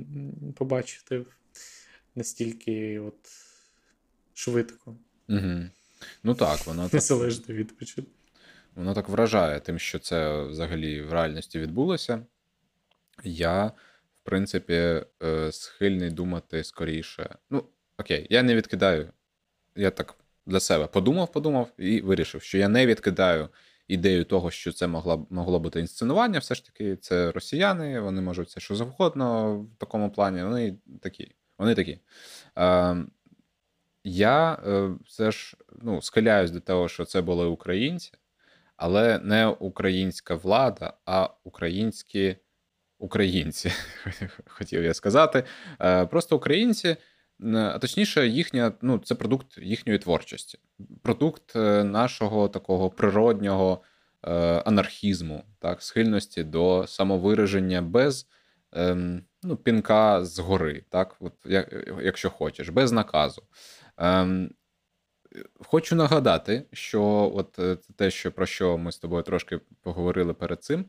побачити 0.56 1.24
настільки 2.14 3.00
от 3.00 3.18
швидко. 4.34 4.96
Угу. 5.28 5.60
Ну 6.22 6.34
так, 6.34 6.66
воно 6.66 6.82
так. 6.82 6.94
Незалежно 6.94 7.54
від 7.54 7.78
початку. 7.78 8.10
Воно 8.74 8.94
так 8.94 9.08
вражає 9.08 9.60
тим, 9.60 9.78
що 9.78 9.98
це 9.98 10.42
взагалі 10.42 11.02
в 11.02 11.12
реальності 11.12 11.58
відбулося. 11.58 12.26
Я, 13.24 13.72
принципі, 14.24 15.04
е, 15.22 15.52
схильний 15.52 16.10
думати 16.10 16.64
скоріше. 16.64 17.36
Ну, 17.50 17.64
окей, 17.98 18.26
я 18.30 18.42
не 18.42 18.54
відкидаю. 18.54 19.12
Я 19.76 19.90
так 19.90 20.14
для 20.46 20.60
себе 20.60 20.86
подумав, 20.86 21.32
подумав 21.32 21.72
і 21.78 22.00
вирішив, 22.00 22.42
що 22.42 22.58
я 22.58 22.68
не 22.68 22.86
відкидаю 22.86 23.48
ідею 23.88 24.24
того, 24.24 24.50
що 24.50 24.72
це 24.72 24.86
могло 24.86 25.26
могло 25.30 25.60
бути 25.60 25.80
інсценування. 25.80 26.38
Все 26.38 26.54
ж 26.54 26.66
таки, 26.66 26.96
це 26.96 27.32
росіяни, 27.32 28.00
вони 28.00 28.20
можуть 28.20 28.50
це 28.50 28.60
що 28.60 28.74
завгодно 28.74 29.58
в 29.60 29.76
такому 29.78 30.10
плані. 30.10 30.42
Вони 30.42 30.76
такі. 31.02 31.34
Вони 31.58 31.74
такі. 31.74 31.98
Ем, 32.56 33.10
я 34.04 34.54
е, 34.66 34.90
все 35.06 35.30
ж 35.30 35.56
ну, 35.82 36.02
схиляюсь 36.02 36.50
до 36.50 36.60
того, 36.60 36.88
що 36.88 37.04
це 37.04 37.20
були 37.20 37.46
українці, 37.46 38.12
але 38.76 39.18
не 39.18 39.46
українська 39.46 40.34
влада, 40.34 40.94
а 41.06 41.28
українські 41.44 42.36
українці, 43.00 43.72
хотів 44.46 44.84
я 44.84 44.94
сказати. 44.94 45.44
Е, 45.80 46.06
просто 46.06 46.36
українці, 46.36 46.96
а 47.54 47.78
точніше, 47.78 48.28
їхня, 48.28 48.72
ну, 48.82 48.98
це 48.98 49.14
продукт 49.14 49.58
їхньої 49.58 49.98
творчості, 49.98 50.58
продукт 51.02 51.56
е, 51.56 51.84
нашого 51.84 52.48
такого 52.48 52.90
природнього 52.90 53.82
анархізму, 54.64 55.44
так, 55.58 55.82
схильності 55.82 56.44
до 56.44 56.84
самовираження 56.86 57.82
без. 57.82 58.26
Ем, 58.72 59.22
ну, 59.42 59.56
Пінка 59.56 60.24
згори, 60.24 60.84
так, 60.90 61.16
от, 61.20 61.32
якщо 62.02 62.30
хочеш, 62.30 62.68
без 62.68 62.92
наказу. 62.92 63.42
Ем, 63.96 64.50
Хочу 65.66 65.96
нагадати, 65.96 66.66
що 66.72 67.32
от 67.34 67.58
е, 67.58 67.76
те, 67.96 68.10
що 68.10 68.32
про 68.32 68.46
що 68.46 68.78
ми 68.78 68.92
з 68.92 68.98
тобою 68.98 69.22
трошки 69.22 69.60
поговорили 69.82 70.34
перед 70.34 70.64
цим, 70.64 70.80
е, 70.80 70.86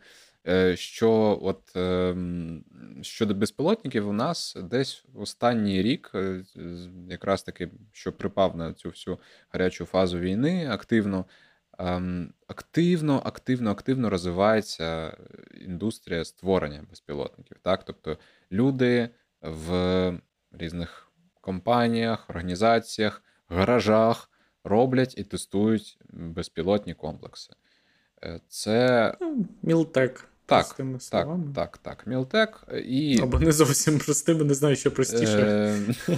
що 0.75 1.39
от 1.41 1.75
ем, 1.75 2.63
щодо 3.01 3.33
безпілотників, 3.33 4.09
у 4.09 4.13
нас 4.13 4.57
десь 4.63 5.05
останній 5.15 5.81
рік, 5.81 6.11
е, 6.15 6.43
якраз 7.09 7.43
таки, 7.43 7.69
що 7.91 8.13
припав 8.13 8.57
на 8.57 8.73
цю 8.73 8.89
всю 8.89 9.19
гарячу 9.49 9.85
фазу 9.85 10.19
війни, 10.19 10.67
активно, 10.71 11.25
ем, 11.79 12.33
активно, 12.47 13.21
активно, 13.25 13.71
активно 13.71 14.09
розвивається 14.09 15.17
індустрія 15.65 16.25
створення 16.25 16.83
безпілотників. 16.89 17.57
Так, 17.61 17.83
тобто 17.85 18.17
люди 18.51 19.09
в 19.41 20.19
різних 20.51 21.11
компаніях, 21.41 22.29
організаціях, 22.29 23.23
гаражах 23.49 24.29
роблять 24.63 25.17
і 25.17 25.23
тестують 25.23 25.97
безпілотні 26.09 26.93
комплекси. 26.93 27.53
Е, 28.23 28.39
це 28.47 29.13
ну, 29.21 29.45
Мілтек. 29.61 30.30
Так, 30.51 30.75
так, 31.11 31.27
так, 31.55 31.77
так. 31.77 32.07
Мілтек 32.07 32.63
і. 32.85 33.19
Або 33.21 33.39
не 33.39 33.51
зовсім 33.51 33.99
простими, 33.99 34.43
не 34.43 34.53
знаю, 34.53 34.75
що 34.75 34.91
простіше. 34.91 35.39
Е... 35.39 36.17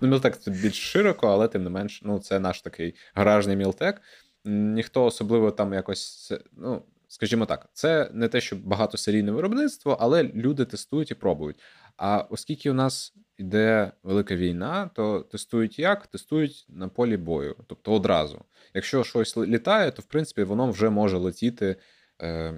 Ну, 0.00 0.08
Мілтек 0.08 0.38
це 0.38 0.50
більш 0.50 0.92
широко, 0.92 1.28
але 1.28 1.48
тим 1.48 1.64
не 1.64 1.70
менш, 1.70 2.02
ну, 2.04 2.18
це 2.18 2.40
наш 2.40 2.62
такий 2.62 2.94
гаражний 3.14 3.56
мілтек. 3.56 4.02
Ніхто 4.44 5.04
особливо 5.04 5.50
там 5.50 5.74
якось. 5.74 6.32
ну, 6.52 6.82
Скажімо 7.08 7.46
так, 7.46 7.68
це 7.72 8.10
не 8.12 8.28
те, 8.28 8.40
що 8.40 8.56
багато 8.56 8.98
серійне 8.98 9.32
виробництво, 9.32 9.96
але 10.00 10.22
люди 10.22 10.64
тестують 10.64 11.10
і 11.10 11.14
пробують. 11.14 11.62
А 11.96 12.18
оскільки 12.18 12.70
у 12.70 12.74
нас 12.74 13.14
йде 13.38 13.92
велика 14.02 14.36
війна, 14.36 14.90
то 14.94 15.20
тестують 15.20 15.78
як? 15.78 16.06
Тестують 16.06 16.66
на 16.68 16.88
полі 16.88 17.16
бою, 17.16 17.56
тобто 17.66 17.92
одразу. 17.92 18.44
Якщо 18.74 19.04
щось 19.04 19.36
літає, 19.36 19.90
то 19.90 20.02
в 20.02 20.04
принципі 20.04 20.42
воно 20.42 20.70
вже 20.70 20.90
може 20.90 21.16
летіти 21.16 21.66
е, 21.66 21.76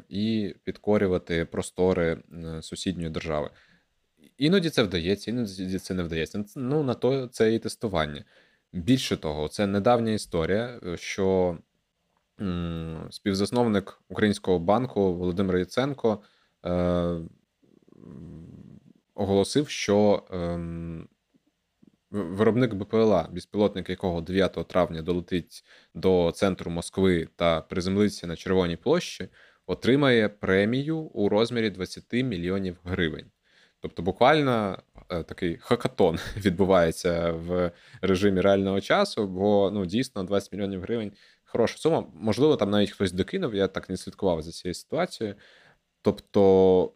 і 0.09 0.55
підкорювати 0.65 1.45
простори 1.45 2.19
сусідньої 2.61 3.11
держави. 3.11 3.51
іноді 4.39 4.71
це 4.71 4.83
вдається, 4.83 5.31
іноді 5.31 5.79
це 5.79 5.95
не 5.95 6.03
вдається. 6.03 6.45
Ну, 6.57 6.83
на 6.83 6.95
то 6.95 7.27
це 7.27 7.55
і 7.55 7.59
тестування. 7.59 8.25
Більше 8.73 9.17
того, 9.17 9.49
це 9.49 9.67
недавня 9.67 10.13
історія, 10.13 10.81
що 10.95 11.59
співзасновник 13.11 14.01
українського 14.09 14.59
банку 14.59 15.15
Володимир 15.15 15.57
Яценко 15.57 16.23
е, 16.65 17.21
оголосив, 19.15 19.69
що 19.69 20.23
е, 20.31 20.59
виробник 22.11 22.75
БПЛА, 22.75 23.29
безпілотник 23.33 23.91
якого 23.91 24.21
9 24.21 24.69
травня 24.69 25.03
долетить 25.03 25.65
до 25.95 26.33
центру 26.35 26.71
Москви 26.71 27.29
та 27.37 27.61
приземлиться 27.61 28.27
на 28.27 28.37
Червоній 28.37 28.77
площі, 28.77 29.29
отримає 29.73 30.29
премію 30.29 30.99
у 30.99 31.29
розмірі 31.29 31.71
20 31.71 32.13
мільйонів 32.13 32.77
гривень. 32.85 33.27
Тобто, 33.81 34.03
буквально 34.03 34.79
е, 35.11 35.23
такий 35.23 35.57
хакатон 35.57 36.19
відбувається 36.37 37.33
в 37.33 37.71
режимі 38.01 38.41
реального 38.41 38.81
часу, 38.81 39.27
бо 39.27 39.71
ну 39.75 39.87
дійсно 39.87 40.25
20 40.25 40.53
мільйонів 40.53 40.81
гривень 40.81 41.13
хороша 41.45 41.79
сума. 41.79 42.07
Можливо, 42.15 42.57
там 42.57 42.71
навіть 42.71 42.91
хтось 42.91 43.13
докинув, 43.13 43.55
я 43.55 43.69
так 43.69 43.91
не 43.91 43.97
слідкував 43.97 44.43
за 44.43 44.53
цією 44.53 44.75
ситуацією. 44.75 45.37
Тобто, 46.03 46.93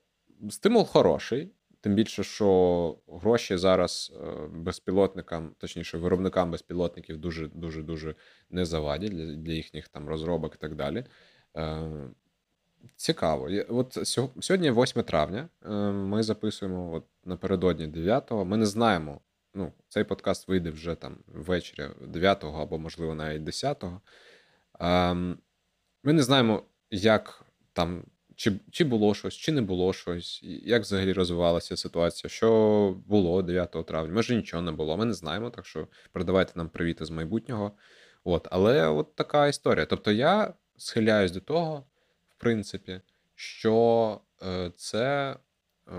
стимул 0.50 0.86
хороший, 0.86 1.52
тим 1.80 1.94
більше, 1.94 2.24
що 2.24 2.98
гроші 3.08 3.56
зараз 3.56 4.12
е, 4.16 4.48
безпілотникам, 4.50 5.54
точніше, 5.58 5.98
виробникам 5.98 6.50
безпілотників 6.50 7.16
дуже 7.16 7.48
дуже 7.48 7.82
дуже 7.82 8.14
не 8.50 8.64
завадять 8.64 9.10
для 9.10 9.36
для 9.36 9.52
їхніх 9.52 9.88
там 9.88 10.08
розробок 10.08 10.54
і 10.54 10.58
так 10.58 10.74
далі. 10.74 11.04
Цікаво. 12.96 13.48
От 13.68 13.98
Сьогодні 14.40 14.70
8 14.70 15.02
травня. 15.02 15.48
Е, 15.64 15.70
ми 15.90 16.22
записуємо 16.22 16.92
от 16.92 17.04
напередодні 17.24 17.86
9-го. 17.86 18.44
Ми 18.44 18.56
не 18.56 18.66
знаємо. 18.66 19.20
Ну, 19.54 19.72
цей 19.88 20.04
подкаст 20.04 20.48
вийде 20.48 20.70
вже 20.70 20.94
там 20.94 21.18
ввечері 21.26 21.88
9-го 22.00 22.62
або, 22.62 22.78
можливо, 22.78 23.14
навіть 23.14 23.42
10-го. 23.42 24.00
Ем, 24.80 25.38
ми 26.04 26.12
не 26.12 26.22
знаємо, 26.22 26.62
як 26.90 27.44
там 27.72 28.04
чи 28.36 28.52
чи 28.70 28.84
було 28.84 29.14
щось, 29.14 29.34
чи 29.34 29.52
не 29.52 29.62
було 29.62 29.92
щось, 29.92 30.40
як 30.42 30.82
взагалі 30.82 31.12
розвивалася 31.12 31.76
ситуація, 31.76 32.30
що 32.30 32.96
було 33.06 33.42
9 33.42 33.86
травня. 33.86 34.14
Може, 34.14 34.36
нічого 34.36 34.62
не 34.62 34.72
було. 34.72 34.96
Ми 34.96 35.04
не 35.04 35.12
знаємо, 35.12 35.50
так 35.50 35.66
що 35.66 35.88
передавайте 36.12 36.52
нам 36.54 36.68
привіти 36.68 37.04
з 37.04 37.10
майбутнього. 37.10 37.72
От, 38.24 38.48
Але 38.50 38.88
от 38.88 39.14
така 39.14 39.48
історія. 39.48 39.86
Тобто 39.86 40.12
я 40.12 40.54
схиляюсь 40.76 41.32
до 41.32 41.40
того, 41.40 41.86
принципі, 42.38 43.00
що 43.34 44.20
е, 44.42 44.72
це 44.76 45.36
е, 45.88 45.92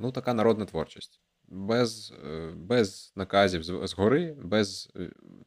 ну, 0.00 0.12
така 0.12 0.34
народна 0.34 0.64
творчість. 0.64 1.20
Без 1.48 2.14
е, 2.26 2.52
без 2.56 3.12
наказів 3.16 3.62
згори, 3.62 4.36
без 4.42 4.92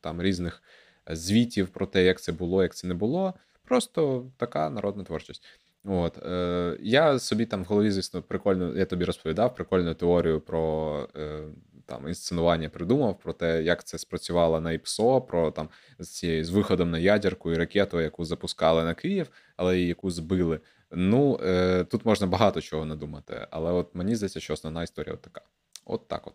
там 0.01 0.21
різних 0.21 0.63
звітів 1.09 1.69
про 1.69 1.85
те, 1.85 2.03
як 2.03 2.21
це 2.21 2.31
було, 2.31 2.63
як 2.63 2.75
це 2.75 2.87
не 2.87 2.93
було. 2.93 3.33
Просто 3.63 4.31
така 4.37 4.69
народна 4.69 5.03
творчість. 5.03 5.43
От 5.85 6.17
е, 6.17 6.77
я 6.81 7.19
собі 7.19 7.45
там 7.45 7.63
в 7.63 7.65
голові, 7.65 7.91
звісно, 7.91 8.21
прикольно, 8.21 8.77
я 8.77 8.85
тобі 8.85 9.05
розповідав 9.05 9.55
прикольну 9.55 9.93
теорію 9.93 10.41
про 10.41 11.07
е, 11.15 11.43
там 11.89 12.07
інсценування 12.07 12.69
придумав, 12.69 13.19
про 13.19 13.33
те, 13.33 13.63
як 13.63 13.83
це 13.83 13.97
спрацювало 13.97 14.61
на 14.61 14.71
ІПСО, 14.71 15.21
про 15.21 15.51
там 15.51 15.69
з 15.99 16.09
цією 16.09 16.45
з 16.45 16.49
виходом 16.49 16.91
на 16.91 16.99
ядерку 16.99 17.51
і 17.51 17.55
ракету, 17.55 18.01
яку 18.01 18.25
запускали 18.25 18.83
на 18.83 18.93
Київ, 18.93 19.29
але 19.57 19.79
і 19.79 19.87
яку 19.87 20.11
збили. 20.11 20.59
Ну 20.91 21.39
е, 21.43 21.83
тут 21.83 22.05
можна 22.05 22.27
багато 22.27 22.61
чого 22.61 22.85
надумати, 22.85 23.47
але 23.51 23.71
от 23.71 23.95
мені 23.95 24.15
здається, 24.15 24.39
що 24.39 24.53
основна 24.53 24.83
історія 24.83 25.13
от 25.13 25.21
така. 25.21 25.41
От 25.85 26.07
так 26.07 26.27
от. 26.27 26.33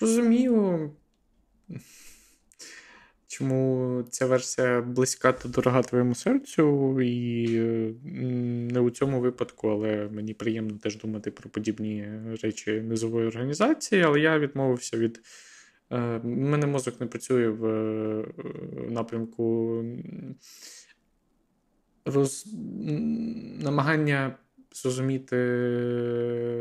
Розумію. 0.00 0.92
Чому 3.30 4.04
ця 4.10 4.26
версія 4.26 4.80
близька 4.80 5.32
та 5.32 5.48
дорога 5.48 5.82
твоєму 5.82 6.14
серцю, 6.14 7.00
і 7.00 7.48
не 8.72 8.80
у 8.80 8.90
цьому 8.90 9.20
випадку, 9.20 9.68
але 9.68 10.08
мені 10.12 10.34
приємно 10.34 10.78
теж 10.78 10.96
думати 10.96 11.30
про 11.30 11.50
подібні 11.50 12.08
речі 12.42 12.70
низової 12.72 13.26
організації, 13.26 14.02
але 14.02 14.20
я 14.20 14.38
відмовився 14.38 14.96
від. 14.96 15.20
У 15.90 15.94
е, 15.94 16.20
мене 16.24 16.66
мозок 16.66 17.00
не 17.00 17.06
працює 17.06 17.48
в 17.48 17.66
е, 17.66 18.24
напрямку 18.90 19.84
роз... 22.04 22.46
намагання 23.62 24.36
зрозуміти 24.72 25.36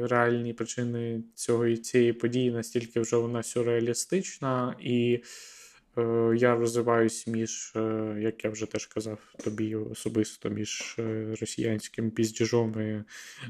реальні 0.07 0.53
причини 0.53 1.23
цього 1.35 1.65
і 1.65 1.77
цієї 1.77 2.13
події, 2.13 2.51
настільки 2.51 2.99
вже 2.99 3.17
вона 3.17 3.43
сюрреалістична 3.43 4.75
і. 4.79 5.19
Е, 5.97 6.33
я 6.37 6.55
розвиваюсь 6.55 7.27
між, 7.27 7.73
е, 7.75 8.15
як 8.19 8.43
я 8.43 8.49
вже 8.49 8.65
теж 8.65 8.85
казав 8.85 9.19
тобі 9.43 9.75
особисто, 9.75 10.49
між 10.49 10.95
е, 10.99 11.35
росіянським 11.41 12.11
піздіжом 12.11 12.81
і 12.81 13.03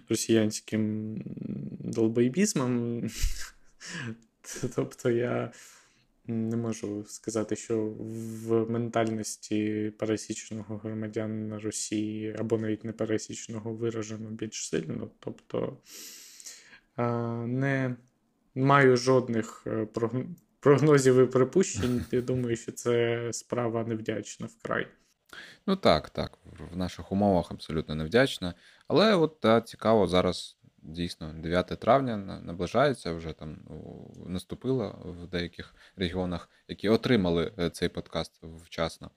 росіянським 0.10 1.16
долбойбізмом. 1.80 3.04
Тобто 4.76 5.10
я 5.10 5.52
не 6.28 6.58
можу 6.58 7.06
сказати, 7.08 7.56
що 7.56 7.94
в 8.00 8.72
ментальності 8.72 9.92
пересічного 9.98 10.78
громадянина 10.78 11.60
Росії 11.60 12.36
або 12.40 12.58
навіть 12.58 12.84
не 12.84 12.92
пересічного 12.94 13.74
виражено 13.74 14.30
більш 14.30 14.68
сильно. 14.70 15.10
Тобто 15.20 15.78
не 17.48 17.96
маю 18.56 18.98
жодних 18.98 19.68
прогнозів 19.94 20.36
і 20.66 21.26
припущень, 21.26 22.06
я 22.12 22.22
думаю, 22.22 22.56
що 22.56 22.72
це 22.72 23.28
справа 23.34 23.84
невдячна 23.84 24.48
вкрай. 24.48 24.88
Ну 25.68 25.76
так, 25.76 26.10
так. 26.10 26.38
В 26.74 26.78
наших 26.78 27.12
умовах 27.12 27.52
абсолютно 27.52 27.96
невдячна. 27.96 28.54
Але 28.88 29.16
от 29.16 29.40
та, 29.40 29.62
цікаво, 29.62 30.08
зараз 30.08 30.58
дійсно 30.82 31.34
9 31.34 31.68
травня 31.68 32.18
наближається, 32.18 33.14
вже 33.14 33.34
там 33.34 33.58
наступило 34.26 35.02
в 35.06 35.28
деяких 35.28 35.76
регіонах, 35.96 36.50
які 36.68 36.90
отримали 36.90 37.52
е, 37.60 37.70
цей 37.70 37.90
подкаст 37.90 38.42
вчасно. 38.66 39.12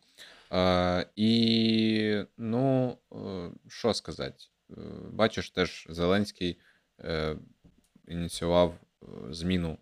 Е, 0.53 1.07
І 1.17 2.25
ну, 2.39 2.99
е, 3.13 3.51
що 3.69 3.95
сказати, 3.95 4.45
е, 4.71 4.75
бачиш, 5.11 5.51
теж 5.51 5.87
Зеленський 5.91 6.61
е, 7.01 7.37
ініціював 8.09 8.75
зміну 9.31 9.79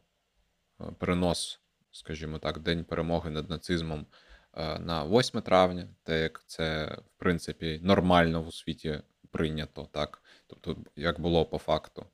перенос, 0.99 1.61
скажімо 1.90 2.38
так, 2.38 2.59
День 2.59 2.85
перемоги 2.85 3.31
над 3.31 3.51
нацизмом 3.51 4.07
е, 4.55 4.79
на 4.79 5.05
8 5.05 5.40
травня, 5.40 5.88
те, 6.03 6.23
як 6.23 6.45
це, 6.47 6.87
в 7.07 7.19
принципі, 7.19 7.81
нормально 7.83 8.43
в 8.43 8.55
світі 8.55 9.01
прийнято, 9.31 9.88
так? 9.93 10.23
Тобто, 10.47 10.77
як 10.97 11.21
було 11.21 11.45
по 11.45 11.59
факту. 11.59 12.07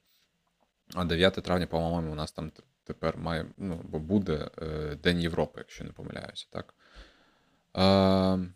А 0.95 1.05
9 1.05 1.35
травня, 1.35 1.67
по-моєму, 1.67 2.13
у 2.13 2.15
нас 2.15 2.33
там 2.33 2.53
тепер 2.85 3.19
має, 3.19 3.47
ну, 3.57 3.81
бо 3.85 3.99
буде 3.99 4.51
е, 4.63 4.95
День 5.03 5.21
Європи, 5.21 5.55
якщо 5.59 5.85
не 5.85 5.93
помиляюся, 5.93 6.47
так? 6.51 6.75
Е, 7.77 8.53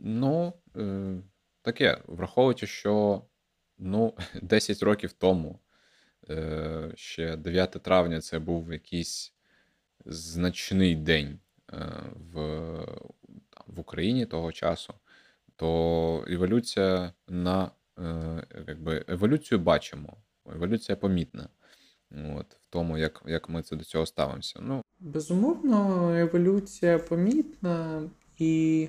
Ну, 0.00 0.52
е, 0.76 1.16
таке, 1.62 1.98
враховуючи, 2.06 2.66
що 2.66 3.22
ну, 3.78 4.14
10 4.42 4.82
років 4.82 5.12
тому 5.12 5.60
Е, 5.60 5.67
ще 6.94 7.36
9 7.36 7.70
травня 7.70 8.20
це 8.20 8.38
був 8.38 8.72
якийсь 8.72 9.32
значний 10.06 10.96
день 10.96 11.38
е, 11.72 11.92
в 12.32 12.40
в 13.66 13.80
Україні 13.80 14.26
того 14.26 14.52
часу, 14.52 14.94
то 15.56 16.24
еволюція 16.28 17.12
на 17.28 17.70
е, 17.98 18.46
якби 18.68 19.04
еволюцію 19.08 19.58
бачимо. 19.58 20.16
Еволюція 20.54 20.96
помітна. 20.96 21.48
От, 22.10 22.46
В 22.54 22.70
тому, 22.70 22.98
як 22.98 23.22
як 23.26 23.48
ми 23.48 23.62
це 23.62 23.76
до 23.76 23.84
цього 23.84 24.06
ставимося. 24.06 24.58
Ну, 24.62 24.82
Безумовно, 25.00 26.10
еволюція 26.18 26.98
помітна, 26.98 28.02
і 28.38 28.88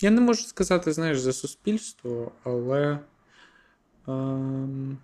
я 0.00 0.10
не 0.10 0.20
можу 0.20 0.42
сказати, 0.42 0.92
знаєш, 0.92 1.20
за 1.20 1.32
суспільство, 1.32 2.32
але. 2.44 2.98
Ем... 4.08 4.98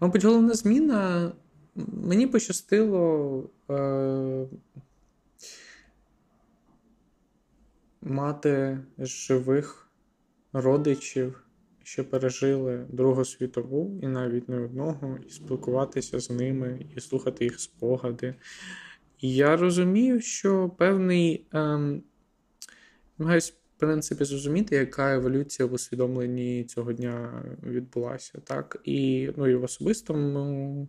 Мабуть, 0.00 0.24
головна 0.24 0.54
зміна. 0.54 1.32
Мені 1.74 2.26
пощастило 2.26 3.50
е, 3.70 4.46
мати 8.02 8.78
живих 8.98 9.88
родичів, 10.52 11.44
що 11.82 12.10
пережили 12.10 12.86
Другу 12.88 13.24
світову, 13.24 14.00
і 14.02 14.06
навіть 14.06 14.48
не 14.48 14.60
одного, 14.60 15.18
і 15.26 15.30
спілкуватися 15.30 16.20
з 16.20 16.30
ними, 16.30 16.86
і 16.96 17.00
слухати 17.00 17.44
їх 17.44 17.60
спогади. 17.60 18.34
І 19.18 19.34
я 19.34 19.56
розумію, 19.56 20.20
що 20.20 20.68
певний. 20.68 21.46
Е, 21.54 22.00
принципі, 23.78 24.24
зрозуміти, 24.24 24.76
яка 24.76 25.14
еволюція 25.14 25.66
в 25.66 25.72
усвідомленні 25.72 26.64
цього 26.64 26.92
дня 26.92 27.42
відбулася. 27.62 28.40
так? 28.44 28.76
І 28.84 29.30
ну, 29.36 29.48
і 29.48 29.54
в 29.54 29.64
особистому. 29.64 30.88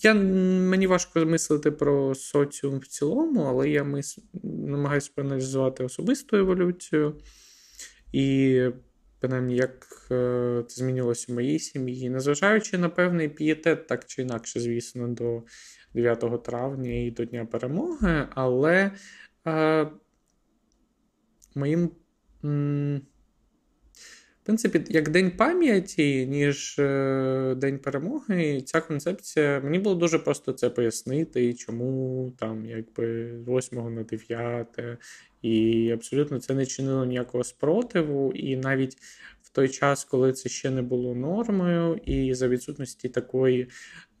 Я, 0.00 0.14
Мені 0.14 0.86
важко 0.86 1.26
мислити 1.26 1.70
про 1.70 2.14
соціум 2.14 2.78
в 2.78 2.86
цілому, 2.86 3.42
але 3.42 3.70
я 3.70 3.84
мис... 3.84 4.18
намагаюся 4.42 5.10
проаналізувати 5.14 5.84
особисту 5.84 6.36
еволюцію. 6.36 7.14
І, 8.12 8.60
принаймні, 9.20 9.56
як 9.56 9.86
е, 10.10 10.64
це 10.68 10.76
змінилося 10.76 11.32
в 11.32 11.34
моїй 11.34 11.58
сім'ї, 11.58 12.10
незважаючи 12.10 12.78
на 12.78 12.88
певний 12.88 13.28
пієтет, 13.28 13.86
так 13.86 14.06
чи 14.06 14.22
інакше, 14.22 14.60
звісно, 14.60 15.08
до 15.08 15.42
9 15.94 16.42
травня 16.44 16.90
і 16.90 17.10
до 17.10 17.24
Дня 17.24 17.44
перемоги, 17.44 18.28
але 18.30 18.92
а, 19.44 19.86
моїм. 21.54 21.90
В 24.42 24.44
принципі, 24.44 24.84
як 24.88 25.08
День 25.08 25.30
пам'яті, 25.30 26.26
ніж 26.26 26.78
е, 26.78 27.54
День 27.56 27.78
перемоги, 27.78 28.60
ця 28.60 28.80
концепція 28.80 29.60
мені 29.64 29.78
було 29.78 29.94
дуже 29.94 30.18
просто 30.18 30.52
це 30.52 30.70
пояснити, 30.70 31.54
чому 31.54 32.32
там 32.38 32.66
якби 32.66 33.38
з 33.44 33.48
8 33.48 33.94
на 33.94 34.02
9, 34.02 34.68
і 35.42 35.90
абсолютно 35.94 36.38
це 36.38 36.54
не 36.54 36.66
чинило 36.66 37.04
ніякого 37.04 37.44
спротиву. 37.44 38.32
І 38.32 38.56
навіть 38.56 38.96
в 39.42 39.50
той 39.52 39.68
час, 39.68 40.04
коли 40.04 40.32
це 40.32 40.48
ще 40.48 40.70
не 40.70 40.82
було 40.82 41.14
нормою, 41.14 42.00
і 42.04 42.34
за 42.34 42.48
відсутності 42.48 43.08
такої 43.08 43.68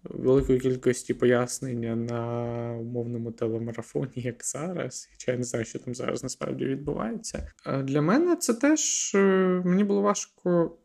великої 0.04 0.60
кількості 0.60 1.14
пояснення 1.14 1.96
на 1.96 2.72
умовному 2.80 3.32
телемарафоні, 3.32 4.12
як 4.14 4.44
зараз. 4.44 5.08
Хоча 5.12 5.32
я 5.32 5.38
не 5.38 5.44
знаю, 5.44 5.64
що 5.64 5.78
там 5.78 5.94
зараз 5.94 6.22
насправді 6.22 6.64
відбувається. 6.64 7.52
Для 7.82 8.02
мене 8.02 8.36
це 8.36 8.54
теж 8.54 9.12
е, 9.14 9.18
мені 9.64 9.84
було 9.84 10.02
важко. 10.02 10.76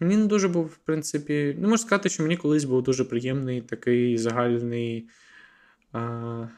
Мені 0.00 0.16
не 0.16 0.26
дуже 0.26 0.48
був, 0.48 0.64
в 0.64 0.76
принципі, 0.76 1.56
не 1.58 1.68
можу 1.68 1.82
сказати, 1.82 2.08
що 2.08 2.22
мені 2.22 2.36
колись 2.36 2.64
був 2.64 2.82
дуже 2.82 3.04
приємний 3.04 3.62
такий 3.62 4.18
загальний 4.18 5.08
а, 5.92 6.48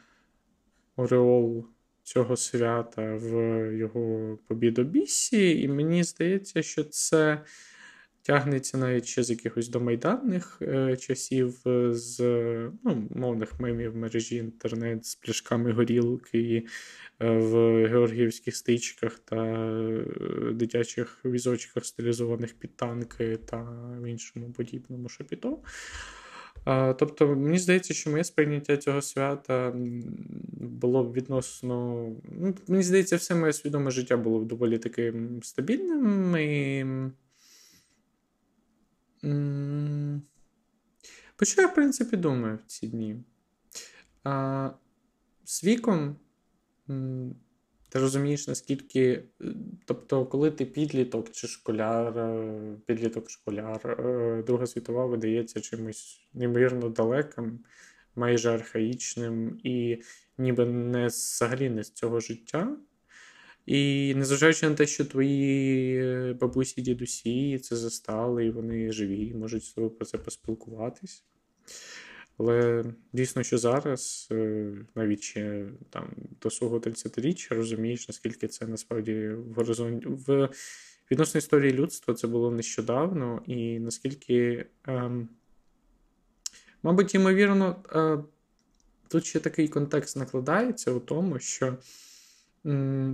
ореол 0.97 1.67
цього 2.03 2.37
свята 2.37 3.15
в 3.15 3.33
його 3.77 4.39
побідобісі, 4.49 5.61
і 5.61 5.69
мені 5.69 6.05
здається, 6.05 6.63
що 6.63 6.85
це 6.85 7.43
тягнеться 8.27 8.79
навіть 8.79 9.07
ще 9.07 9.23
з 9.23 9.31
якихось 9.31 9.69
домайданних 9.69 10.59
е, 10.63 10.97
часів, 10.97 11.61
е, 11.67 11.95
з 11.95 12.21
ну, 12.85 13.09
мовних 13.11 13.61
мемів 13.61 13.97
мережі 13.97 14.37
інтернет 14.37 15.07
з 15.07 15.15
пляшками 15.15 15.73
горілки 15.73 16.67
е, 17.21 17.31
в 17.31 17.53
георгіївських 17.89 18.57
стичках 18.57 19.19
та 19.19 19.37
е, 19.37 20.05
дитячих 20.53 21.21
візочках, 21.25 21.85
стилізованих 21.85 22.55
під 22.55 22.77
танки 22.77 23.37
та 23.37 23.67
іншому 24.07 24.51
подібному 24.51 25.09
шапіто. 25.09 25.59
Тобто, 26.99 27.37
мені 27.37 27.59
здається, 27.59 27.95
що 27.95 28.11
моє 28.11 28.25
сприйняття 28.25 28.77
цього 28.77 29.03
свята 29.03 29.73
було 30.61 31.05
б 31.05 31.13
відносно. 31.13 32.07
Ну, 32.41 32.55
Мені 32.69 32.83
здається, 32.83 33.17
все 33.17 33.35
моє 33.35 33.53
свідоме 33.53 33.91
життя 33.91 34.17
було 34.17 34.41
б 34.41 34.47
доволі 34.47 34.79
таким 34.79 35.43
стабільним. 35.43 36.37
і 36.37 36.85
про 41.37 41.47
що 41.47 41.63
я, 41.63 41.69
в 41.69 41.75
принципі, 41.75 42.17
думаю 42.17 42.59
в 42.67 42.67
ці 42.67 42.87
дні? 42.87 43.17
А, 44.25 44.71
З 45.45 45.65
віком 45.65 46.17
ти 47.89 47.99
розумієш, 47.99 48.49
наскільки. 48.49 49.23
Тобто, 49.85 50.27
коли 50.27 50.51
ти 50.51 50.65
підліток 50.65 51.33
чи 51.33 51.47
школяр, 51.47 52.19
е, 52.19 52.77
підліток-школяр, 52.87 54.01
е, 54.01 54.43
Друга 54.47 54.67
світова 54.67 55.07
видається 55.07 55.61
чимось 55.61 56.29
неймовірно 56.35 56.89
далеким, 56.89 57.59
майже 58.17 58.51
архаїчним 58.51 59.61
і 59.63 60.03
ніби 60.39 60.67
не 60.67 61.07
взагалі 61.07 61.71
не 61.71 61.85
з 61.85 61.91
цього 61.91 62.21
життя. 62.21 62.77
І 63.67 64.15
незважаючи 64.15 64.69
на 64.69 64.75
те, 64.75 64.87
що 64.87 65.05
твої 65.05 65.99
е, 65.99 66.33
бабусі, 66.41 66.83
дідусі 66.83 67.59
це 67.59 67.77
застали, 67.77 68.47
і 68.47 68.51
вони 68.51 68.93
живі, 68.93 69.35
можуть 69.35 69.65
з 69.65 69.73
тобою 69.73 69.91
про 69.91 70.07
це 70.07 70.19
поспілкуватись. 70.19 71.25
Але 72.39 72.85
дійсно, 73.13 73.43
що 73.43 73.59
зараз, 73.59 74.29
е, 74.31 74.73
навіть 74.95 75.23
ще 75.23 75.67
там 75.91 76.15
до 76.43 76.51
свого 76.51 76.79
30-річчя, 76.79 77.55
розумієш, 77.55 78.09
наскільки 78.09 78.49
це 78.49 78.67
насправді 78.67 79.29
в 79.29 79.53
горизонті 79.53 80.07
в 80.07 80.49
відносно 81.11 81.39
історії 81.39 81.73
людства 81.73 82.15
це 82.15 82.27
було 82.27 82.51
нещодавно, 82.51 83.43
і 83.47 83.79
наскільки, 83.79 84.67
ем, 84.87 85.29
мабуть, 86.83 87.15
ймовірно, 87.15 87.83
е, 87.93 88.19
тут 89.09 89.25
ще 89.25 89.41
такий 89.41 89.69
контекст 89.69 90.17
накладається 90.17 90.93
у 90.93 91.01
тому, 91.01 91.39
що. 91.39 91.77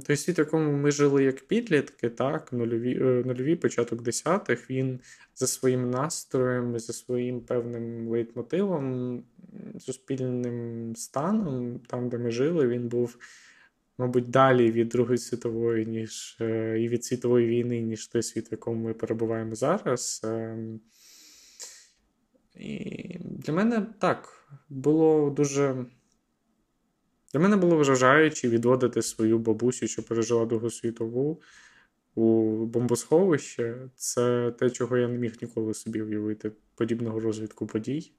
Той 0.06 0.16
світ, 0.16 0.38
в 0.38 0.40
якому 0.40 0.72
ми 0.72 0.90
жили 0.90 1.24
як 1.24 1.40
підлітки, 1.40 2.08
так, 2.08 2.52
нульові, 2.52 2.98
е, 3.00 3.22
нульові 3.26 3.56
початок 3.56 4.02
десятих, 4.02 4.70
він 4.70 5.00
за 5.34 5.46
своїм 5.46 5.90
настроєм, 5.90 6.78
за 6.78 6.92
своїм 6.92 7.40
певним 7.40 8.08
лейтмотивом, 8.08 9.22
суспільним 9.78 10.96
станом, 10.96 11.78
там, 11.78 12.08
де 12.08 12.18
ми 12.18 12.30
жили, 12.30 12.68
він 12.68 12.88
був, 12.88 13.16
мабуть, 13.98 14.30
далі 14.30 14.70
від 14.70 14.88
Другої 14.88 15.18
світової, 15.18 15.86
ніж 15.86 16.36
е, 16.40 16.80
і 16.80 16.88
від 16.88 17.04
світової 17.04 17.46
війни, 17.46 17.80
ніж 17.80 18.06
той 18.06 18.22
світ, 18.22 18.50
в 18.50 18.52
якому 18.52 18.84
ми 18.84 18.94
перебуваємо 18.94 19.54
зараз. 19.54 20.20
Ем. 20.24 20.80
І 22.54 23.18
для 23.20 23.52
мене 23.52 23.86
так 23.98 24.48
було 24.68 25.30
дуже. 25.30 25.86
Для 27.32 27.40
мене 27.40 27.56
було 27.56 27.76
вражаюче 27.76 28.48
відводити 28.48 29.02
свою 29.02 29.38
бабусю, 29.38 29.88
що 29.88 30.02
пережила 30.02 30.46
Другу 30.46 30.70
світову 30.70 31.40
у 32.14 32.56
бомбосховище. 32.66 33.88
Це 33.96 34.50
те, 34.58 34.70
чого 34.70 34.96
я 34.96 35.08
не 35.08 35.18
міг 35.18 35.36
ніколи 35.42 35.74
собі 35.74 36.02
уявити, 36.02 36.52
подібного 36.74 37.20
розвитку 37.20 37.66
подій. 37.66 38.12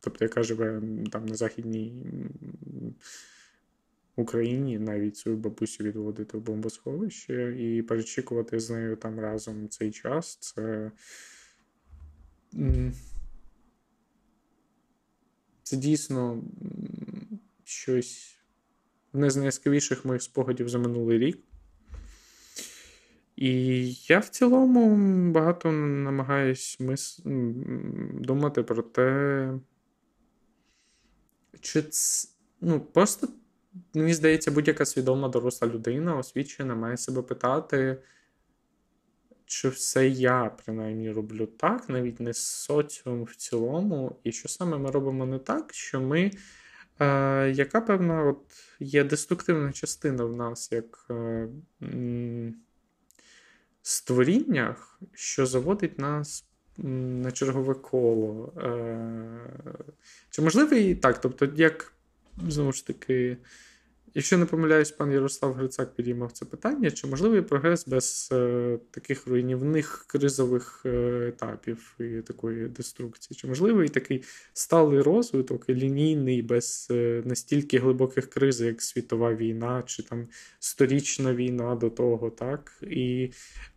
Тобто, 0.00 0.24
яка 0.24 0.42
живе 0.42 0.82
там 1.12 1.26
на 1.26 1.34
Західній 1.34 2.06
Україні, 4.16 4.78
навіть 4.78 5.16
свою 5.16 5.38
бабусю 5.38 5.84
відводити 5.84 6.38
в 6.38 6.40
бомбосховище 6.40 7.56
і 7.58 7.82
перечікувати 7.82 8.60
з 8.60 8.70
нею 8.70 8.96
там 8.96 9.20
разом 9.20 9.68
цей 9.68 9.90
час. 9.90 10.36
Це. 10.36 10.90
Це 15.62 15.76
дійсно 15.76 16.42
щось 17.72 18.38
одне 19.12 19.30
з 19.30 19.36
найяскравіших 19.36 20.04
моїх 20.04 20.22
спогадів 20.22 20.68
за 20.68 20.78
минулий 20.78 21.18
рік. 21.18 21.38
І 23.36 23.92
я 23.92 24.18
в 24.18 24.28
цілому 24.28 24.96
багато 25.32 25.72
намагаюсь 25.72 26.80
мис... 26.80 27.20
думати 28.14 28.62
про 28.62 28.82
те, 28.82 29.52
чи 31.60 31.82
це, 31.82 32.28
ну, 32.60 32.80
просто, 32.80 33.28
мені 33.94 34.14
здається, 34.14 34.50
будь-яка 34.50 34.84
свідома 34.84 35.28
доросла 35.28 35.68
людина, 35.68 36.16
освічена, 36.16 36.74
має 36.74 36.96
себе 36.96 37.22
питати, 37.22 38.02
чи 39.46 39.68
все 39.68 40.08
я 40.08 40.56
принаймні 40.64 41.10
роблю 41.10 41.46
так, 41.46 41.88
навіть 41.88 42.20
не 42.20 42.34
соціум 42.34 43.24
в 43.24 43.36
цілому, 43.36 44.16
і 44.24 44.32
що 44.32 44.48
саме 44.48 44.78
ми 44.78 44.90
робимо 44.90 45.26
не 45.26 45.38
так, 45.38 45.74
що 45.74 46.00
ми 46.00 46.30
Яка 47.54 47.80
певна 47.80 48.24
от 48.24 48.42
є 48.80 49.04
деструктивна 49.04 49.72
частина 49.72 50.24
в 50.24 50.36
нас 50.36 50.72
як 50.72 51.06
е, 51.10 51.48
створіннях, 53.82 55.00
що 55.12 55.46
заводить 55.46 55.98
нас 55.98 56.44
на 56.78 57.32
чергове 57.32 57.74
коло? 57.74 58.52
Е, 58.56 59.40
Чи 60.30 60.42
можливо 60.42 60.76
і 60.76 60.94
так? 60.94 61.20
Тобто, 61.20 61.48
як 61.54 61.92
знову 62.48 62.72
ж 62.72 62.86
таки. 62.86 63.36
Якщо 64.14 64.38
не 64.38 64.46
помиляюсь, 64.46 64.90
пан 64.90 65.12
Ярослав 65.12 65.52
Грицак 65.52 65.94
підіймав 65.94 66.32
це 66.32 66.44
питання, 66.44 66.90
чи 66.90 67.06
можливий 67.06 67.42
прогрес 67.42 67.88
без 67.88 68.28
е, 68.32 68.78
таких 68.90 69.26
руйнівних 69.26 70.04
кризових 70.08 70.82
е, 70.86 71.26
етапів 71.28 71.96
і 72.00 72.22
такої 72.22 72.68
деструкції? 72.68 73.36
Чи 73.36 73.46
можливий 73.46 73.88
такий 73.88 74.22
сталий 74.52 75.00
розвиток, 75.00 75.68
лінійний, 75.68 76.42
без 76.42 76.88
е, 76.90 77.22
настільки 77.24 77.78
глибоких 77.78 78.30
криз, 78.30 78.60
як 78.60 78.82
світова 78.82 79.34
війна, 79.34 79.82
чи 79.86 80.02
там 80.02 80.28
сторічна 80.58 81.34
війна 81.34 81.74
до 81.74 81.90
того, 81.90 82.30
так? 82.30 82.72
І 82.82 83.30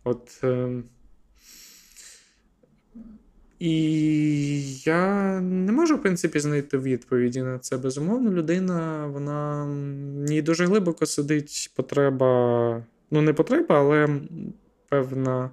от. 0.04 0.44
Е, 3.60 3.64
І 3.64 4.78
я 4.78 5.40
не 5.40 5.72
можу, 5.72 5.96
в 5.96 6.02
принципі, 6.02 6.40
знайти 6.40 6.78
відповіді 6.78 7.42
на 7.42 7.58
це. 7.58 7.76
Безумовно, 7.78 8.32
людина, 8.32 9.06
вона 9.06 9.68
їй 10.28 10.42
дуже 10.42 10.66
глибоко 10.66 11.06
сидить 11.06 11.72
потреба, 11.76 12.86
ну, 13.10 13.22
не 13.22 13.32
потреба, 13.32 13.78
але 13.78 14.20
певна 14.88 15.50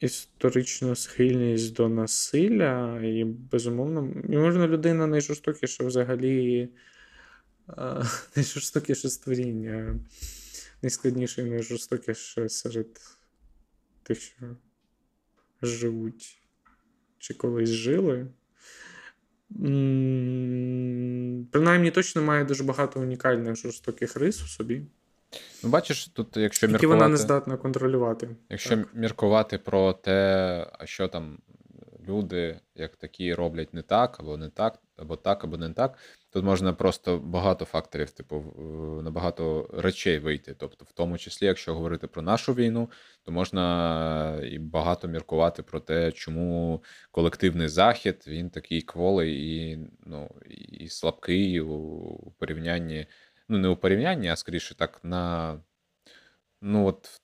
історична 0.00 0.94
схильність 0.94 1.74
до 1.74 1.88
насилля. 1.88 3.00
І, 3.02 3.24
безумовно, 3.24 4.14
і 4.28 4.36
можна 4.36 4.68
людина 4.68 5.06
найжорстокіша 5.06 5.84
взагалі, 5.84 6.68
найжорстокіше 8.36 9.10
створіння, 9.10 9.96
найскладніше 10.82 11.42
і 11.42 11.44
найжорстокіше 11.44 12.48
серед 12.48 13.00
тих, 14.02 14.20
що 14.20 14.56
живуть 15.62 16.43
чи 17.24 17.34
колись 17.34 17.68
жили. 17.70 18.26
Принаймні 21.50 21.90
точно 21.90 22.22
має 22.22 22.44
дуже 22.44 22.64
багато 22.64 23.00
унікальних 23.00 23.56
жорстоких 23.56 24.16
рис 24.16 24.42
у 24.42 24.46
собі. 24.46 24.82
Ну, 25.62 25.70
бачиш, 25.70 26.06
тут, 26.06 26.36
якщо 26.36 26.66
які 26.66 26.72
міркувати... 26.72 26.96
вона 26.98 27.08
не 27.08 27.16
здатна 27.16 27.56
контролювати. 27.56 28.28
Якщо 28.50 28.76
так. 28.76 28.94
міркувати 28.94 29.58
про 29.58 29.92
те, 29.92 30.66
що 30.84 31.08
там 31.08 31.38
люди 32.08 32.60
як 32.74 32.96
такі 32.96 33.34
роблять 33.34 33.74
не 33.74 33.82
так, 33.82 34.20
або 34.20 34.36
не 34.36 34.48
так, 34.48 34.82
або 34.96 35.16
так, 35.16 35.44
або 35.44 35.56
не 35.56 35.70
так. 35.70 35.98
Тут 36.30 36.44
можна 36.44 36.72
просто 36.72 37.18
багато 37.18 37.64
факторів, 37.64 38.10
типу, 38.10 38.40
на 39.02 39.10
багато 39.10 39.70
речей 39.72 40.18
вийти. 40.18 40.54
Тобто, 40.54 40.84
в 40.84 40.92
тому 40.92 41.18
числі, 41.18 41.46
якщо 41.46 41.74
говорити 41.74 42.06
про 42.06 42.22
нашу 42.22 42.54
війну, 42.54 42.90
то 43.22 43.32
можна 43.32 44.40
і 44.44 44.58
багато 44.58 45.08
міркувати 45.08 45.62
про 45.62 45.80
те, 45.80 46.12
чому 46.12 46.82
колективний 47.10 47.68
захід 47.68 48.24
він 48.26 48.50
такий 48.50 48.82
кволий 48.82 49.56
і 49.56 49.78
ну, 50.06 50.30
і 50.78 50.88
слабкий 50.88 51.60
у 51.60 52.32
порівнянні. 52.38 53.06
Ну, 53.48 53.58
не 53.58 53.68
у 53.68 53.76
порівнянні, 53.76 54.28
а 54.28 54.36
скоріше 54.36 54.74
так, 54.74 55.00
на 55.04 55.60
ну 56.60 56.86
от 56.86 57.20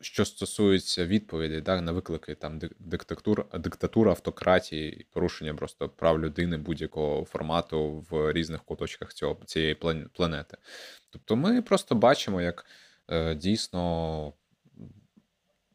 що 0.00 0.24
стосується 0.24 1.06
відповідей 1.06 1.60
да, 1.60 1.80
на 1.80 1.92
виклики 1.92 2.34
там 2.34 2.60
диктатур, 2.78 3.46
диктатура, 3.58 4.10
автократії, 4.10 5.06
порушення 5.10 5.54
просто 5.54 5.88
прав 5.88 6.20
людини 6.20 6.56
будь-якого 6.56 7.24
формату 7.24 8.06
в 8.10 8.32
різних 8.32 8.62
куточках 8.62 9.14
цього 9.14 9.44
цієї 9.44 9.74
планети. 10.12 10.56
Тобто, 11.10 11.36
ми 11.36 11.62
просто 11.62 11.94
бачимо, 11.94 12.40
як 12.40 12.66
е, 13.08 13.34
дійсно 13.34 14.32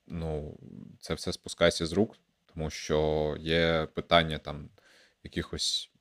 ну, 0.07 0.59
це 0.99 1.13
все 1.13 1.33
спускається 1.33 1.85
з 1.85 1.93
рук, 1.93 2.15
тому 2.53 2.69
що 2.69 3.35
є 3.39 3.87
питання 3.93 4.37
там 4.37 4.69
якихось 5.23 5.93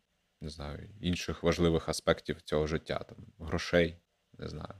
не 0.42 0.50
знаю, 0.50 0.88
інших 1.00 1.42
важливих 1.42 1.88
аспектів 1.88 2.42
цього 2.42 2.66
життя, 2.66 3.04
там 3.08 3.16
грошей, 3.38 3.96
не 4.38 4.48
знаю. 4.48 4.74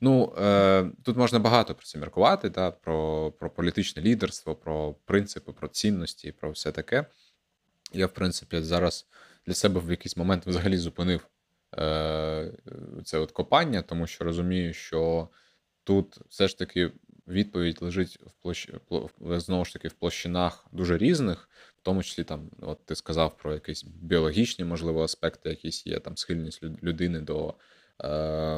Ну, 0.00 0.34
е, 0.38 0.90
тут 1.02 1.16
можна 1.16 1.38
багато 1.38 1.74
про 1.74 1.84
це 1.84 1.98
міркувати, 1.98 2.50
да, 2.50 2.70
про 2.70 3.32
про 3.38 3.50
політичне 3.50 4.02
лідерство, 4.02 4.54
про 4.54 4.94
принципи, 5.04 5.52
про 5.52 5.68
цінності, 5.68 6.32
про 6.32 6.50
все 6.50 6.72
таке. 6.72 7.06
Я, 7.92 8.06
в 8.06 8.12
принципі, 8.12 8.60
зараз 8.60 9.06
для 9.46 9.54
себе 9.54 9.80
в 9.80 9.90
якийсь 9.90 10.16
момент 10.16 10.46
взагалі 10.46 10.76
зупинив 10.76 11.26
е, 11.78 12.52
це 13.04 13.18
от 13.18 13.32
копання, 13.32 13.82
тому 13.82 14.06
що 14.06 14.24
розумію, 14.24 14.72
що 14.72 15.28
тут 15.84 16.18
все 16.28 16.48
ж 16.48 16.58
таки 16.58 16.90
відповідь 17.28 17.82
лежить 17.82 18.18
в 18.26 18.42
площ... 18.42 18.70
знову 19.20 19.64
ж 19.64 19.72
таки 19.72 19.88
в 19.88 19.92
площинах 19.92 20.66
дуже 20.72 20.98
різних, 20.98 21.48
в 21.78 21.82
тому 21.82 22.02
числі 22.02 22.24
там, 22.24 22.50
от 22.60 22.86
ти 22.86 22.94
сказав 22.94 23.36
про 23.36 23.54
якісь 23.54 23.84
біологічні, 23.84 24.64
можливо, 24.64 25.04
аспекти, 25.04 25.48
якісь 25.48 25.86
є 25.86 26.00
там 26.00 26.16
схильність 26.16 26.62
людини 26.62 27.20
до 27.20 27.54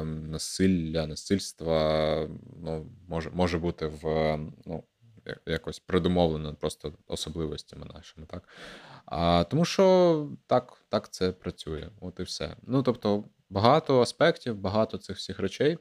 насилля, 0.05 1.07
насильства 1.07 2.29
ну, 2.57 2.87
може 3.09 3.31
може 3.31 3.59
бути 3.59 3.87
в 3.87 4.37
ну, 4.67 4.85
якось 5.47 5.79
предумовлено 5.79 6.55
просто 6.55 6.93
особливостями 7.07 7.87
нашими. 7.95 8.27
так. 8.27 8.49
А, 9.07 9.45
Тому 9.45 9.65
що 9.65 10.29
так, 10.47 10.85
так 10.89 11.13
це 11.13 11.33
працює. 11.33 11.89
От 12.01 12.21
і 12.21 12.23
все. 12.23 12.57
Ну 12.63 12.83
тобто, 12.83 13.25
багато 13.51 14.01
аспектів, 14.01 14.57
багато 14.57 14.99
цих 14.99 15.17
всіх 15.17 15.39
речей. 15.39 15.79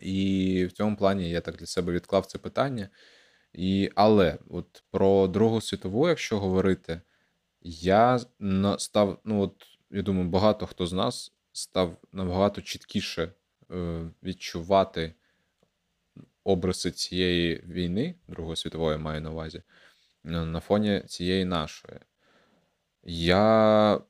І 0.00 0.64
в 0.64 0.72
цьому 0.72 0.96
плані 0.96 1.30
я 1.30 1.40
так 1.40 1.56
для 1.56 1.66
себе 1.66 1.92
відклав 1.92 2.26
це 2.26 2.38
питання. 2.38 2.88
І, 3.52 3.90
Але 3.94 4.38
от 4.50 4.82
про 4.90 5.28
Другу 5.28 5.60
світову, 5.60 6.08
якщо 6.08 6.38
говорити, 6.38 7.00
я 7.62 8.20
став, 8.78 9.20
ну 9.24 9.42
от 9.42 9.54
я 9.90 10.02
думаю, 10.02 10.28
багато 10.28 10.66
хто 10.66 10.86
з 10.86 10.92
нас 10.92 11.32
став 11.62 11.96
набагато 12.12 12.62
чіткіше 12.62 13.32
е, 13.70 14.10
відчувати 14.22 15.14
обриси 16.44 16.90
цієї 16.90 17.56
війни, 17.56 18.14
Другої 18.28 18.56
світової 18.56 18.98
маю 18.98 19.20
на 19.20 19.30
увазі, 19.30 19.62
на 20.24 20.60
фоні 20.60 21.02
цієї 21.06 21.44
нашої. 21.44 21.98
Я 23.04 24.00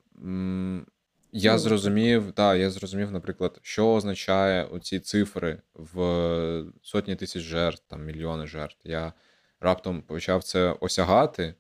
я 1.33 1.53
ну, 1.53 1.59
зрозумів, 1.59 2.33
так, 2.33 2.59
я 2.59 2.71
зрозумів, 2.71 3.11
наприклад, 3.11 3.59
що 3.63 3.95
означає 3.95 4.65
оці 4.65 5.01
цифри 5.01 5.63
в 5.75 6.65
сотні 6.83 7.17
тисяч 7.17 7.43
жертв, 7.43 7.83
там 7.89 8.05
мільйони 8.05 8.47
жертв. 8.47 8.81
Я 8.85 9.13
раптом 9.61 10.03
почав 10.03 10.45
це 10.45 10.73
осягати 10.81 11.55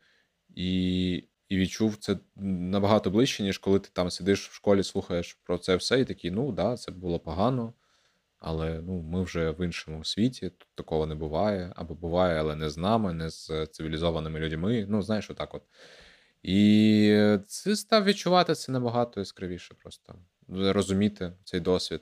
і 0.55 1.25
і 1.49 1.59
відчув 1.59 1.97
це 1.97 2.17
набагато 2.37 3.11
ближче, 3.11 3.43
ніж 3.43 3.59
коли 3.59 3.79
ти 3.79 3.89
там 3.93 4.11
сидиш 4.11 4.49
в 4.49 4.55
школі, 4.55 4.83
слухаєш 4.83 5.39
про 5.45 5.59
це 5.59 5.77
все, 5.77 6.01
і 6.01 6.05
такий, 6.05 6.31
ну 6.31 6.53
да, 6.53 6.77
це 6.77 6.93
було 6.93 7.19
погано, 7.19 7.73
але 8.39 8.81
ну, 8.81 9.03
ми 9.03 9.23
вже 9.23 9.51
в 9.51 9.65
іншому 9.65 10.05
світі, 10.05 10.49
тут 10.49 10.69
такого 10.75 11.07
не 11.07 11.15
буває, 11.15 11.73
або 11.77 11.95
буває, 11.95 12.41
але 12.41 12.57
не 12.57 12.71
з 12.71 12.77
нами, 12.77 13.13
не 13.13 13.31
з 13.31 13.67
цивілізованими 13.67 14.41
людьми. 14.41 14.87
Ну, 14.89 15.03
знаєш, 15.03 15.31
отак 15.31 15.55
от. 15.55 15.63
І 16.43 17.37
це 17.47 17.77
став 17.77 18.05
відчувати 18.05 18.55
це 18.55 18.73
набагато 18.73 19.21
яскравіше 19.21 19.75
просто. 19.75 20.15
Розуміти 20.49 21.33
цей 21.45 21.61
досвід. 21.61 22.01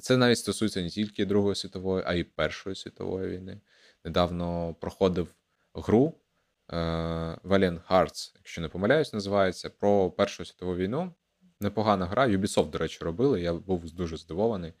Це 0.00 0.16
навіть 0.16 0.38
стосується 0.38 0.82
не 0.82 0.88
тільки 0.88 1.26
Другої 1.26 1.54
світової, 1.54 2.04
а 2.06 2.14
й 2.14 2.24
Першої 2.24 2.76
світової 2.76 3.36
війни. 3.36 3.60
Недавно 4.04 4.74
проходив 4.80 5.34
гру 5.74 6.14
Valiant 6.68 7.80
Hearts, 7.90 8.32
якщо 8.36 8.60
не 8.60 8.68
помиляюсь, 8.68 9.12
називається 9.12 9.70
про 9.70 10.10
Першу 10.10 10.44
світову 10.44 10.76
війну. 10.76 11.14
Непогана 11.60 12.06
гра. 12.06 12.26
Ubisoft, 12.26 12.70
до 12.70 12.78
речі, 12.78 13.04
робили. 13.04 13.40
Я 13.40 13.54
був 13.54 13.92
дуже 13.92 14.16
здивований. 14.16 14.72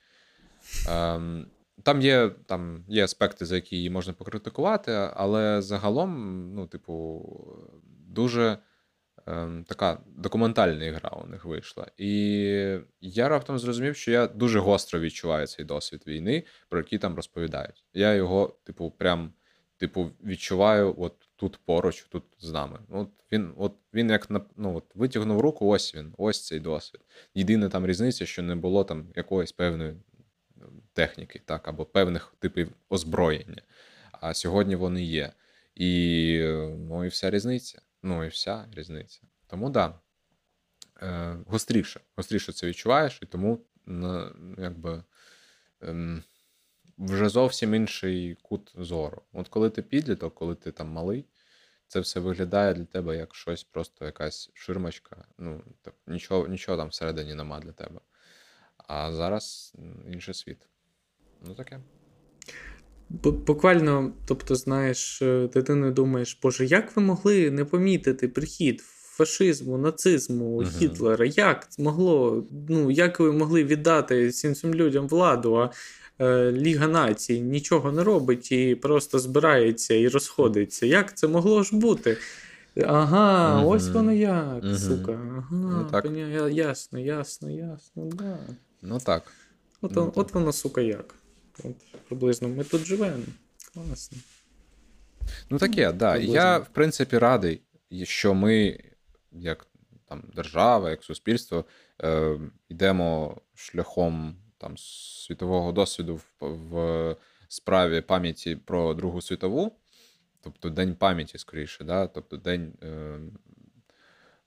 Ем, 0.88 1.46
там 1.82 2.02
є 2.02 2.30
там 2.46 2.84
є 2.88 3.04
аспекти, 3.04 3.46
за 3.46 3.54
які 3.54 3.76
її 3.76 3.90
можна 3.90 4.12
покритикувати, 4.12 4.92
але 5.14 5.62
загалом, 5.62 6.54
ну, 6.54 6.66
типу, 6.66 7.24
дуже 8.08 8.58
ем, 9.26 9.64
така 9.68 10.00
документальна 10.06 10.92
гра 10.92 11.10
у 11.24 11.26
них 11.26 11.44
вийшла. 11.44 11.86
І 11.96 12.10
я 13.00 13.28
раптом 13.28 13.58
зрозумів, 13.58 13.96
що 13.96 14.10
я 14.10 14.26
дуже 14.26 14.58
гостро 14.58 15.00
відчуваю 15.00 15.46
цей 15.46 15.64
досвід 15.64 16.02
війни, 16.06 16.44
про 16.68 16.78
який 16.78 16.98
там 16.98 17.16
розповідають. 17.16 17.84
Я 17.94 18.14
його, 18.14 18.56
типу, 18.64 18.90
прям 18.90 19.32
типу, 19.76 20.10
відчуваю 20.24 20.94
от 20.98 21.25
тут 21.36 21.60
поруч, 21.64 22.06
тут 22.08 22.24
з 22.38 22.52
нами. 22.52 22.78
От 22.88 23.10
Він 23.32 23.54
от 23.56 23.74
він 23.94 24.10
як 24.10 24.30
ну, 24.56 24.76
от 24.76 24.84
витягнув 24.94 25.40
руку, 25.40 25.68
ось 25.68 25.94
він, 25.94 26.14
ось 26.18 26.46
цей 26.46 26.60
досвід. 26.60 27.00
Єдина 27.34 27.68
там 27.68 27.86
різниця, 27.86 28.26
що 28.26 28.42
не 28.42 28.54
було 28.54 28.84
там 28.84 29.12
якоїсь 29.16 29.52
певної 29.52 29.94
техніки, 30.92 31.42
так, 31.44 31.68
або 31.68 31.84
певних 31.84 32.34
типів 32.38 32.72
озброєння. 32.88 33.62
А 34.12 34.34
сьогодні 34.34 34.76
вони 34.76 35.04
є. 35.04 35.32
І 35.74 36.38
ну, 36.78 37.04
і 37.04 37.08
вся 37.08 37.30
різниця. 37.30 37.82
Ну 38.02 38.24
і 38.24 38.28
вся 38.28 38.64
різниця. 38.72 39.20
Тому. 39.46 39.70
Да. 39.70 39.98
Е, 41.02 41.36
гостріше, 41.46 42.00
гостріше 42.16 42.52
це 42.52 42.66
відчуваєш, 42.66 43.18
і 43.22 43.26
тому 43.26 43.60
якби. 44.58 45.04
Ем, 45.80 46.22
вже 46.98 47.28
зовсім 47.28 47.74
інший 47.74 48.36
кут 48.42 48.72
зору. 48.78 49.22
От 49.32 49.48
коли 49.48 49.70
ти 49.70 49.82
підліток, 49.82 50.34
коли 50.34 50.54
ти 50.54 50.72
там 50.72 50.88
малий, 50.88 51.24
це 51.88 52.00
все 52.00 52.20
виглядає 52.20 52.74
для 52.74 52.84
тебе 52.84 53.16
як 53.16 53.34
щось, 53.34 53.64
просто 53.64 54.04
якась 54.04 54.50
ширмочка. 54.54 55.24
Ну, 55.38 55.62
так, 55.82 55.94
нічого 56.06 56.48
нічого 56.48 56.78
там 56.78 56.88
всередині 56.88 57.34
нема 57.34 57.60
для 57.60 57.72
тебе. 57.72 58.00
А 58.76 59.12
зараз 59.12 59.74
інший 60.12 60.34
світ. 60.34 60.58
Ну 61.46 61.54
таке. 61.54 61.80
Буквально, 63.08 64.12
тобто, 64.26 64.54
знаєш, 64.54 65.22
е, 65.22 65.48
дитиною 65.48 65.92
думаєш, 65.92 66.38
Боже, 66.42 66.66
як 66.66 66.96
ви 66.96 67.02
могли 67.02 67.50
не 67.50 67.64
помітити 67.64 68.28
прихід 68.28 68.80
фашизму, 69.16 69.78
нацизму, 69.78 70.62
uh-huh. 70.62 70.78
Гітлера? 70.78 71.26
Як 71.26 71.68
могло? 71.78 72.44
Ну, 72.68 72.90
як 72.90 73.20
ви 73.20 73.32
могли 73.32 73.64
віддати 73.64 74.30
цим 74.30 74.54
цим 74.54 74.74
людям 74.74 75.08
владу? 75.08 75.54
А 75.54 75.70
е, 76.18 76.52
Ліга 76.52 76.86
націй 76.86 77.40
нічого 77.40 77.92
не 77.92 78.04
робить 78.04 78.52
і 78.52 78.74
просто 78.74 79.18
збирається 79.18 79.94
і 79.94 80.08
розходиться. 80.08 80.86
Як 80.86 81.16
це 81.16 81.28
могло 81.28 81.62
ж 81.62 81.76
бути? 81.76 82.16
Ага, 82.84 83.60
угу. 83.60 83.70
ось 83.70 83.88
воно 83.88 84.12
як, 84.12 84.64
угу. 84.64 84.74
сука. 84.74 85.12
Ага, 85.12 85.48
ну, 85.50 85.88
так. 85.90 86.04
Поня... 86.04 86.48
ясно, 86.48 86.98
ясно, 86.98 87.50
ясно, 87.50 88.06
да. 88.06 88.38
Ну 88.82 88.98
так. 88.98 89.22
От, 89.80 89.92
ну, 89.94 90.12
от 90.14 90.34
воно, 90.34 90.52
сука, 90.52 90.80
як. 90.80 91.14
От 91.64 91.74
Приблизно 92.08 92.48
ми 92.48 92.64
тут 92.64 92.84
живемо. 92.84 93.22
Класно. 93.74 94.18
Ну 95.50 95.58
таке, 95.58 95.92
да. 95.92 96.16
Я, 96.16 96.58
в 96.58 96.68
принципі, 96.68 97.18
радий, 97.18 97.62
що 98.02 98.34
ми, 98.34 98.78
як 99.40 99.66
там 100.08 100.24
держава, 100.34 100.90
як 100.90 101.04
суспільство, 101.04 101.64
е, 102.02 102.38
йдемо 102.68 103.36
шляхом 103.54 104.36
там 104.58 104.78
світового 104.78 105.72
досвіду 105.72 106.16
в, 106.16 106.46
в 106.48 107.16
справі 107.48 108.00
пам'яті 108.00 108.56
про 108.56 108.94
Другу 108.94 109.20
світову, 109.20 109.72
тобто 110.40 110.70
День 110.70 110.94
пам'яті, 110.94 111.38
скоріше, 111.38 111.84
да? 111.84 112.06
тобто 112.06 112.36
День 112.36 112.72
е, 112.82 113.18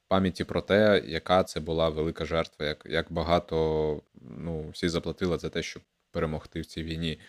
пам'яті 0.08 0.44
про 0.44 0.62
те, 0.62 1.04
яка 1.06 1.44
це 1.44 1.60
була 1.60 1.90
велика 1.90 2.26
жертва, 2.26 2.66
як 2.66 2.86
як 2.86 3.12
багато 3.12 4.02
ну, 4.22 4.70
всі 4.70 4.90
заплатили 4.90 5.38
за 5.38 5.50
те, 5.50 5.64
щоб 5.64 5.84
перемогти 6.12 6.62
в 6.62 6.66
цій 6.66 6.84
війні. 6.84 7.20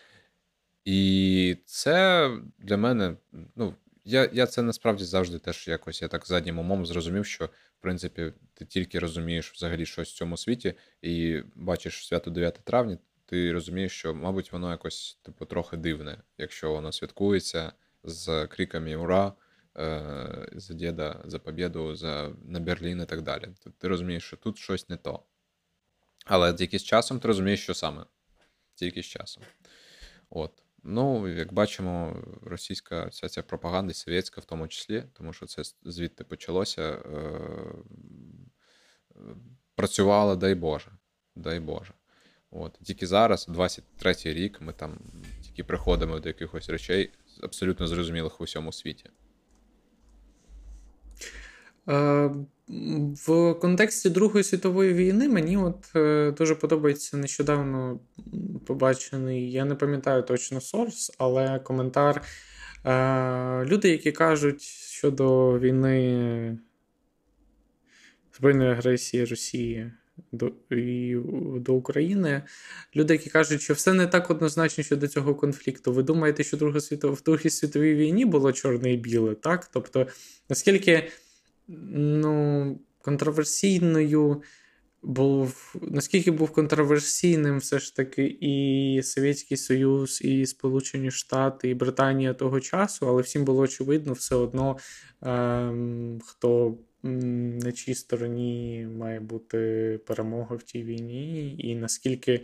І 0.85 1.57
це 1.64 2.31
для 2.59 2.77
мене, 2.77 3.16
ну, 3.57 3.75
я 4.04 4.30
я 4.32 4.46
це 4.46 4.62
насправді 4.62 5.04
завжди 5.04 5.38
теж 5.38 5.68
якось 5.68 6.02
я 6.02 6.08
так 6.08 6.26
заднім 6.26 6.58
умом 6.58 6.86
зрозумів, 6.86 7.26
що 7.26 7.46
в 7.46 7.80
принципі 7.80 8.32
ти 8.54 8.64
тільки 8.64 8.98
розумієш 8.98 9.52
взагалі 9.52 9.86
щось 9.86 10.10
в 10.10 10.14
цьому 10.14 10.36
світі, 10.36 10.74
і 11.02 11.42
бачиш 11.54 12.06
свято 12.06 12.30
9 12.30 12.60
травня, 12.64 12.98
ти 13.26 13.52
розумієш, 13.52 13.92
що, 13.92 14.14
мабуть, 14.14 14.52
воно 14.52 14.70
якось 14.70 15.18
типу 15.22 15.44
трохи 15.44 15.76
дивне, 15.76 16.18
якщо 16.38 16.72
воно 16.72 16.92
святкується 16.92 17.72
з 18.04 18.46
криками 18.46 18.96
Ура! 18.96 19.32
Е, 19.78 20.48
за 20.52 20.74
діда, 20.74 21.20
за 21.24 21.38
побіду, 21.38 21.94
за 21.94 22.32
на 22.44 22.60
Берлін 22.60 23.00
і 23.00 23.06
так 23.06 23.22
далі. 23.22 23.48
То 23.64 23.70
ти 23.70 23.88
розумієш, 23.88 24.24
що 24.24 24.36
тут 24.36 24.58
щось 24.58 24.88
не 24.88 24.96
то. 24.96 25.22
Але 26.24 26.54
тільки 26.54 26.78
з 26.78 26.84
часом 26.84 27.20
ти 27.20 27.28
розумієш, 27.28 27.62
що 27.62 27.74
саме. 27.74 28.04
Тільки 28.74 29.02
з 29.02 29.06
часом. 29.06 29.42
От. 30.30 30.62
Ну, 30.83 31.29
як 31.29 31.53
бачимо, 31.53 32.16
російська 32.43 33.07
вся 33.07 33.29
ця 33.29 33.43
пропаганда, 33.43 33.95
совєтська 33.95 34.40
в 34.40 34.45
тому 34.45 34.69
числі, 34.69 35.05
тому 35.12 35.33
що 35.33 35.47
це 35.47 35.62
звідти 35.83 36.25
почалося. 36.25 36.83
Е, 36.83 37.40
працювала, 39.75 40.37
дай 40.37 40.55
Боже. 40.55 40.90
Дай 41.37 41.61
Боже. 41.61 41.93
От. 42.51 42.79
Тільки 42.83 43.07
зараз, 43.07 43.49
23-й 43.49 44.33
рік, 44.33 44.61
ми 44.61 44.73
там 44.73 44.99
тільки 45.43 45.64
приходимо 45.64 46.21
до 46.21 46.29
якихось 46.29 46.69
речей, 46.69 47.11
абсолютно 47.43 47.87
зрозумілих 47.87 48.40
в 48.40 48.43
усьому 48.43 48.73
світі. 48.73 49.11
Е, 51.88 52.31
в 53.26 53.54
контексті 53.54 54.11
Другої 54.11 54.44
світової 54.44 54.92
війни 54.92 55.28
мені 55.28 55.56
от 55.56 55.90
е, 55.96 56.35
дуже 56.38 56.54
подобається 56.54 57.16
нещодавно 57.16 58.00
побачений, 58.66 59.52
я 59.52 59.64
не 59.64 59.74
пам'ятаю 59.74 60.22
точно 60.22 60.61
сорс, 60.61 61.12
але 61.18 61.59
коментар. 61.59 62.22
Е, 62.85 63.64
люди, 63.64 63.88
які 63.88 64.12
кажуть 64.12 64.62
щодо 64.62 65.59
війни 65.59 66.59
збройної 68.37 68.70
агресії 68.70 69.24
Росії 69.24 69.92
до 70.33 70.52
і, 70.70 71.16
до 71.56 71.74
України, 71.74 72.42
люди, 72.96 73.14
які 73.14 73.30
кажуть, 73.30 73.62
що 73.62 73.74
все 73.74 73.92
не 73.92 74.06
так 74.06 74.30
однозначно 74.30 74.85
щодо 74.85 75.09
цього 75.09 75.35
конфлікту. 75.35 75.92
Ви 75.92 76.02
думаєте, 76.02 76.44
що 76.44 76.56
Друга 76.56 76.80
світова, 76.80 77.14
в 77.14 77.22
Другій 77.22 77.50
світовій 77.50 77.94
війні 77.94 78.24
було 78.24 78.52
чорне 78.52 78.92
і 78.92 78.96
біле, 78.96 79.35
так? 79.35 79.70
Тобто, 79.72 80.06
наскільки 80.48 81.09
ну, 81.94 82.78
контроверсійною 83.02 84.42
був, 85.02 85.74
наскільки 85.83 86.30
був 86.30 86.50
контроверсійним 86.50 87.59
все 87.59 87.78
ж 87.78 87.96
таки 87.96 88.37
і 88.40 89.00
Совєтський 89.04 89.56
Союз, 89.56 90.22
і 90.22 90.46
Сполучені 90.46 91.11
Штати, 91.11 91.68
і 91.68 91.74
Британія 91.74 92.35
того 92.35 92.61
часу, 92.61 93.09
але 93.09 93.22
всім 93.22 93.44
було 93.44 93.62
очевидно 93.62 94.12
все 94.12 94.35
одно, 94.35 94.76
ем, 95.22 96.20
хто 96.24 96.78
на 97.02 97.72
чій 97.72 97.94
стороні 97.94 98.88
має 98.98 99.20
бути 99.20 100.00
перемога 100.06 100.56
в 100.56 100.62
тій 100.62 100.83
війні, 100.83 101.54
і 101.59 101.74
наскільки 101.74 102.40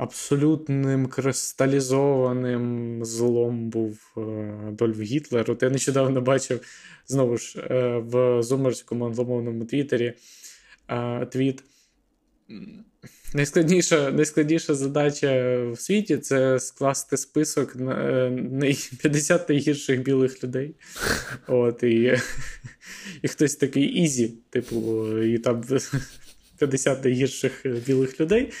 абсолютним 0.00 1.06
кристалізованим 1.06 3.04
злом 3.04 3.70
був 3.70 3.98
е, 4.16 4.20
Адольф 4.68 5.00
Гітлер. 5.00 5.50
От 5.50 5.62
я 5.62 5.70
нещодавно 5.70 6.20
бачив 6.20 6.60
знову 7.06 7.36
ж 7.36 7.60
е, 7.60 7.98
в 7.98 8.42
зумерському 8.42 9.06
англомовному 9.06 9.64
твіттері 9.64 10.12
е, 10.88 11.26
твіт. 11.26 11.62
Найскладніша 13.34 14.10
найскладніша 14.10 14.74
задача 14.74 15.58
в 15.72 15.80
світі 15.80 16.18
це 16.18 16.60
скласти 16.60 17.16
список 17.16 17.76
на 17.76 18.30
50 19.00 19.48
найгірших 19.48 20.02
білих 20.02 20.44
людей. 20.44 20.74
От, 21.46 21.82
І 21.82 22.16
і 23.22 23.28
хтось 23.28 23.56
такий 23.56 23.84
easy, 23.84 24.34
типу, 24.50 25.08
і 25.22 25.38
там 25.38 25.64
50 26.60 27.04
найгірших 27.04 27.66
білих 27.86 28.20
людей. 28.20 28.52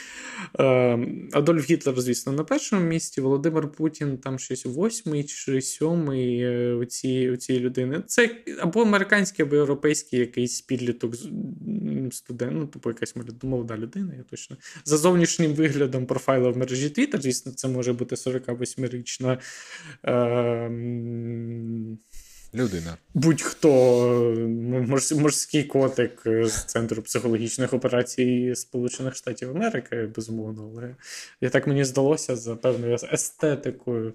Ем, 0.58 1.28
Адольф 1.32 1.70
Гітлер, 1.70 2.00
звісно, 2.00 2.32
на 2.32 2.44
першому 2.44 2.82
місці. 2.82 3.20
Володимир 3.20 3.72
Путін 3.72 4.18
там 4.18 4.38
щось 4.38 4.66
восьмий 4.66 5.24
чи 5.24 5.60
сьомий 5.60 6.40
е, 6.40 6.74
у 6.74 6.84
цієї 6.84 7.60
людини. 7.60 8.02
Це 8.06 8.30
або 8.60 8.82
американський, 8.82 9.44
або 9.44 9.56
європейський 9.56 10.18
якийсь 10.18 10.60
підліток 10.60 11.14
студент, 12.12 12.52
ну, 12.54 12.66
типу 12.66 12.90
якась 12.90 13.14
молода 13.42 13.76
людина, 13.76 14.14
я 14.16 14.22
точно. 14.22 14.56
За 14.84 14.96
зовнішнім 14.96 15.54
виглядом 15.54 16.06
профайла 16.06 16.50
в 16.50 16.56
мережі 16.56 16.88
Twitter, 16.88 17.20
звісно, 17.20 17.52
це 17.52 17.68
може 17.68 17.92
бути 17.92 18.14
48-річна. 18.14 19.38
Е, 20.06 20.70
Людина. 22.54 22.96
Будь-хто 23.14 23.70
морський 25.16 25.64
котик 25.64 26.22
з 26.24 26.64
Центру 26.64 27.02
психологічних 27.02 27.72
операцій 27.72 28.54
Сполучених 28.54 29.14
Штатів 29.14 29.50
Америки, 29.50 30.08
безумовно. 30.16 30.70
Але 30.76 30.96
я 31.40 31.50
так 31.50 31.66
мені 31.66 31.84
здалося 31.84 32.36
за 32.36 32.56
певною 32.56 32.96
естетикою 33.12 34.14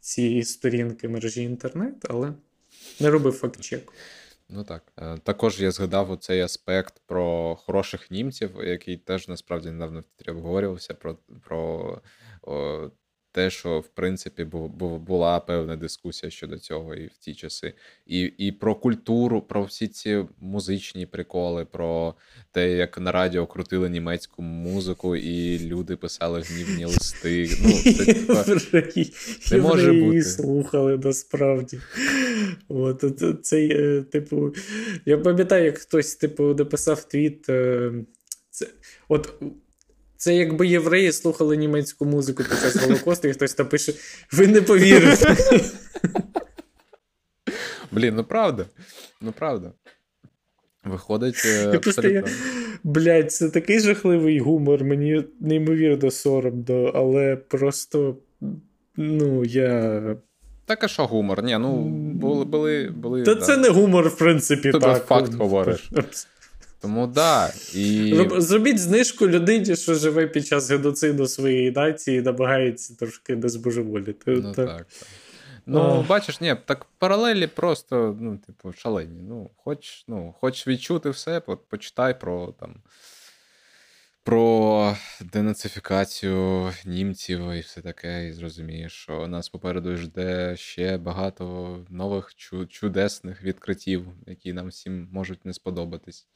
цієї 0.00 0.44
сторінки 0.44 1.08
мережі 1.08 1.42
інтернет, 1.42 1.94
але 2.08 2.32
не 3.00 3.10
робив 3.10 3.32
факт-чек. 3.32 3.92
Ну 4.48 4.64
так. 4.64 4.92
Е, 4.98 5.18
також 5.24 5.60
я 5.60 5.70
згадав 5.70 6.18
цей 6.20 6.40
аспект 6.40 7.02
про 7.06 7.56
хороших 7.56 8.10
німців, 8.10 8.50
який 8.64 8.96
теж 8.96 9.28
насправді 9.28 9.70
недавно 9.70 10.04
в 10.26 10.30
обговорювався 10.30 10.94
про 10.94 11.18
про 11.42 12.02
о, 12.42 12.90
те, 13.34 13.50
що 13.50 13.80
в 13.80 13.88
принципі 13.88 14.44
була 15.06 15.40
певна 15.40 15.76
дискусія 15.76 16.30
щодо 16.30 16.58
цього 16.58 16.94
і 16.94 17.06
в 17.06 17.16
ті 17.20 17.34
часи, 17.34 17.74
і 18.06 18.20
і 18.20 18.52
про 18.52 18.74
культуру, 18.74 19.42
про 19.42 19.62
всі 19.62 19.88
ці 19.88 20.24
музичні 20.40 21.06
приколи, 21.06 21.64
про 21.64 22.14
те, 22.52 22.72
як 22.72 22.98
на 22.98 23.12
радіо 23.12 23.46
крутили 23.46 23.90
німецьку 23.90 24.42
музику, 24.42 25.16
і 25.16 25.58
люди 25.58 25.96
писали 25.96 26.40
гнівні 26.40 26.84
листи. 26.84 27.48
Ну, 27.62 27.72
це 27.94 28.04
типа, 28.14 28.44
не 29.50 29.58
може 29.58 29.92
бути. 29.92 30.22
слухали 30.22 30.98
насправді. 30.98 31.80
От, 32.68 33.04
це, 33.42 33.68
е, 33.68 34.02
типу, 34.02 34.54
Я 35.06 35.18
пам'ятаю, 35.18 35.64
як 35.64 35.78
хтось 35.78 36.14
типу, 36.16 36.54
написав 36.54 37.04
твіт. 37.04 37.48
Е, 37.48 37.92
це, 38.50 38.66
от 39.08 39.34
це 40.24 40.34
якби 40.34 40.66
євреї 40.66 41.12
слухали 41.12 41.56
німецьку 41.56 42.04
музику 42.04 42.42
під 42.42 42.60
час 42.60 42.76
Голокосту, 42.76 43.28
і 43.28 43.32
хтось 43.32 43.54
там 43.54 43.66
пише: 43.66 43.92
ви 44.32 44.46
не 44.46 44.62
повірите. 44.62 45.36
Блін, 47.92 48.14
ну 48.14 48.24
правда. 48.24 48.66
Ну 49.20 49.32
правда. 49.32 49.72
Виходить. 50.84 51.44
Я 51.44 52.10
я... 52.10 52.24
Блядь, 52.84 53.32
це 53.32 53.50
такий 53.50 53.80
жахливий 53.80 54.38
гумор, 54.38 54.84
мені 54.84 55.24
неймовірно 55.40 56.10
соромно, 56.10 56.92
але 56.94 57.36
просто. 57.36 58.16
Ну, 58.96 59.44
я. 59.44 60.16
Так, 60.66 60.84
а 60.84 60.88
що 60.88 61.06
гумор? 61.06 61.42
Ні, 61.42 61.58
ну 61.58 61.84
були. 62.14 62.44
були, 62.44 62.90
були 62.96 63.22
Та 63.22 63.34
да. 63.34 63.40
це 63.40 63.56
не 63.56 63.68
гумор, 63.68 64.08
в 64.08 64.18
принципі. 64.18 64.70
Тобто 64.72 64.92
так. 64.92 65.06
факт 65.06 65.34
говориш. 65.34 65.90
Тому 66.84 67.06
да. 67.06 67.52
І... 67.74 68.14
Зробіть 68.36 68.78
знижку 68.78 69.28
людині, 69.28 69.76
що 69.76 69.94
живе 69.94 70.26
під 70.26 70.46
час 70.46 70.70
геноциду 70.70 71.26
своєї 71.26 71.70
нації 71.70 72.18
і 72.18 72.22
намагається 72.22 72.94
трошки 72.94 73.36
не 73.36 73.48
збожеволіти. 73.48 74.30
Ну, 74.30 74.52
так, 74.52 74.66
так. 74.66 74.86
Ну, 75.66 76.04
бачиш, 76.08 76.40
ні, 76.40 76.56
так 76.64 76.86
паралелі 76.98 77.46
просто, 77.46 78.16
ну, 78.20 78.38
типу, 78.38 78.72
шалені. 78.72 79.22
Ну, 79.28 79.50
Хоч 79.56 80.04
ну, 80.08 80.34
хоч 80.40 80.66
відчути 80.66 81.10
все, 81.10 81.40
почитай 81.40 82.20
про 82.20 82.54
там. 82.60 82.76
про 84.22 84.96
денацифікацію 85.20 86.70
німців 86.84 87.52
і 87.52 87.60
все 87.60 87.80
таке, 87.80 88.28
і 88.28 88.32
зрозумієш, 88.32 88.92
що 88.92 89.26
нас 89.26 89.48
попереду 89.48 89.96
жде 89.96 90.56
ще 90.56 90.98
багато 90.98 91.78
нових 91.90 92.34
чудесних 92.68 93.42
відкриттів, 93.42 94.06
які 94.26 94.52
нам 94.52 94.68
всім 94.68 95.08
можуть 95.12 95.44
не 95.44 95.52
сподобатись. 95.52 96.26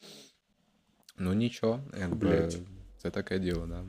Ну 1.19 1.35
нічого, 1.35 1.81
якби 2.01 2.49
це 2.97 3.11
таке 3.11 3.39
діло, 3.39 3.66
да. 3.66 3.85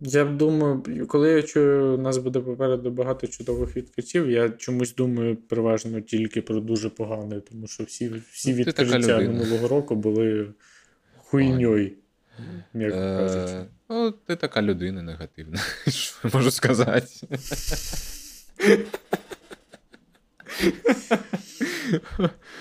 Я 0.00 0.24
думаю, 0.24 1.06
коли 1.08 1.30
я 1.30 1.42
чую, 1.42 1.94
у 1.94 1.98
нас 1.98 2.18
буде 2.18 2.40
попереду 2.40 2.90
багато 2.90 3.26
чудових 3.26 3.76
відкриттів, 3.76 4.30
я 4.30 4.48
чомусь 4.48 4.94
думаю 4.94 5.36
переважно 5.36 6.00
тільки 6.00 6.42
про 6.42 6.60
дуже 6.60 6.90
погане, 6.90 7.40
тому 7.40 7.66
що 7.66 7.84
всі 7.84 8.22
всі 8.30 8.50
ну, 8.50 8.56
відкриття 8.56 9.18
минулого 9.18 9.68
року 9.68 9.96
були 9.96 10.52
хуйньою. 11.16 11.92
м'яко 12.74 12.96
кажучи. 12.96 13.66
Ну, 13.88 14.10
ти 14.10 14.36
така 14.36 14.62
людина 14.62 15.02
негативна. 15.02 15.58
Що 15.88 16.16
я 16.24 16.30
можу 16.34 16.50
сказати? 16.50 17.06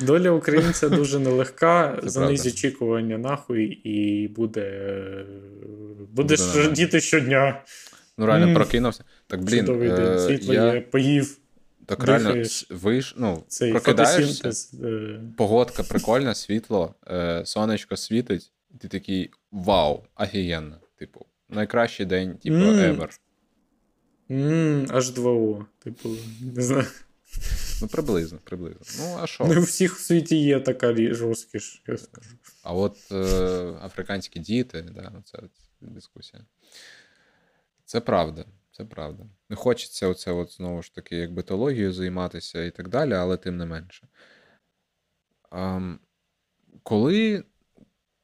Доля 0.02 0.32
українця 0.32 0.90
дуже 0.90 1.20
нелегка, 1.20 2.00
занизь 2.04 2.46
очікування 2.46 3.18
нахуй, 3.18 3.64
і 3.66 4.28
буде. 4.28 5.02
Будеш 6.14 6.56
радіти 6.56 7.02
щодня. 7.02 7.64
Ну, 8.18 8.26
реально 8.26 8.54
прокинувся. 8.56 9.04
Так, 9.28 9.44
блін, 9.44 9.60
Чудовий 9.60 9.90
день, 9.90 10.14
е, 10.14 10.20
світло 10.20 10.54
я... 10.54 10.74
є, 10.74 10.82
поїв. 10.82 11.38
Так 11.86 12.04
реально 12.04 12.44
виш, 12.70 13.16
ну, 13.18 13.44
Цей 13.48 13.72
прокидаєшся, 13.72 14.50
е. 14.84 15.20
погодка 15.38 15.84
прикольна, 15.84 16.36
світло, 16.36 16.96
е, 17.08 17.42
сонечко 17.46 17.98
світить, 17.98 18.52
і 18.74 18.78
ти 18.78 18.88
такий 18.88 19.30
вау, 19.52 20.04
офігенно. 20.16 20.76
Типу, 21.00 21.26
найкращий 21.50 22.06
день, 22.06 22.38
типу, 22.38 22.56
mm. 22.56 22.98
ever. 22.98 23.20
Mm, 24.30 24.88
аж 24.92 25.12
2О. 25.12 25.66
Типу, 25.84 26.10
не 26.56 26.62
знаю. 26.62 26.86
Ну, 27.86 27.90
приблизно, 27.90 28.40
приблизно. 28.44 28.82
Ну, 29.00 29.18
а 29.22 29.28
що? 29.28 29.46
Не 29.46 29.58
у 29.58 29.62
всіх 29.62 29.96
в 29.96 30.00
світі 30.00 30.38
є 30.38 30.60
така 30.60 31.14
жорсткіш, 31.14 31.84
я 31.88 31.98
скажу. 31.98 32.30
А 32.64 32.74
от 32.74 33.12
е, 33.12 33.16
африканські 33.82 34.40
діти, 34.40 34.82
да, 34.82 35.22
це 35.24 35.40
дискусія. 35.82 36.46
Це 37.86 38.02
правда. 38.02 38.46
Це 38.72 38.86
правда. 38.86 39.24
Не 39.50 39.56
хочеться 39.56 40.08
оце 40.08 40.32
от, 40.32 40.52
знову 40.52 40.82
ж 40.82 40.96
таки, 40.96 41.16
як 41.16 41.34
битологією 41.34 41.94
займатися 41.94 42.64
і 42.64 42.72
так 42.72 42.90
далі, 42.90 43.14
але 43.14 43.38
тим 43.38 43.58
не 43.58 43.66
менше. 43.66 44.08
А, 45.52 45.96
коли 46.84 47.44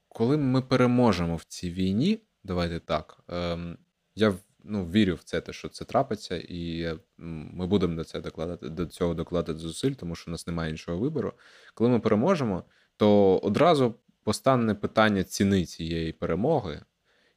коли 0.08 0.38
ми 0.38 0.62
переможемо 0.62 1.36
в 1.36 1.44
цій 1.44 1.72
війні, 1.72 2.20
давайте 2.44 2.80
так, 2.80 3.24
ем, 3.28 3.78
я 4.16 4.34
ну, 4.64 4.86
вірю 4.86 5.16
в 5.16 5.24
це, 5.24 5.42
те, 5.42 5.54
що 5.54 5.70
це 5.70 5.86
трапиться, 5.86 6.44
і 6.50 6.90
ми 7.18 7.68
будемо 7.68 7.96
до 7.96 8.04
це 8.04 8.22
докладати, 8.22 8.70
до 8.70 8.86
цього 8.86 9.14
докладати 9.14 9.60
зусиль, 9.60 9.92
тому 9.92 10.16
що 10.16 10.32
у 10.32 10.32
нас 10.32 10.48
немає 10.48 10.72
іншого 10.72 10.98
вибору. 10.98 11.34
Коли 11.74 11.90
ми 11.90 12.00
переможемо, 12.00 12.64
то 12.98 13.38
одразу 13.38 13.96
постане 14.24 14.76
питання 14.76 15.24
ціни 15.24 15.66
цієї 15.66 16.12
перемоги. 16.14 16.82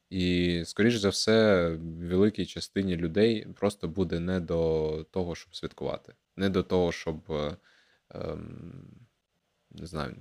І, 0.09 0.63
скоріш 0.65 0.95
за 0.95 1.09
все, 1.09 1.69
великій 1.99 2.45
частині 2.45 2.95
людей 2.95 3.47
просто 3.55 3.87
буде 3.87 4.19
не 4.19 4.39
до 4.39 5.05
того, 5.11 5.35
щоб 5.35 5.55
святкувати, 5.55 6.13
не 6.35 6.49
до 6.49 6.63
того, 6.63 6.91
щоб 6.91 7.31
ем, 8.09 8.85
не 9.71 9.85
знаю, 9.85 10.15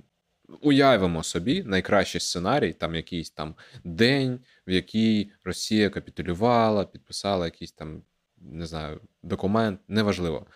Уявимо 0.60 1.22
собі 1.22 1.62
найкращий 1.62 2.20
сценарій, 2.20 2.72
там 2.72 2.94
якийсь 2.94 3.30
там 3.30 3.54
день, 3.84 4.40
в 4.66 4.70
який 4.70 5.32
Росія 5.44 5.90
капітулювала, 5.90 6.84
підписала 6.84 7.44
якийсь 7.44 7.72
там, 7.72 8.02
не 8.36 8.66
знаю, 8.66 9.00
документ, 9.22 9.80
неважливо. 9.88 10.46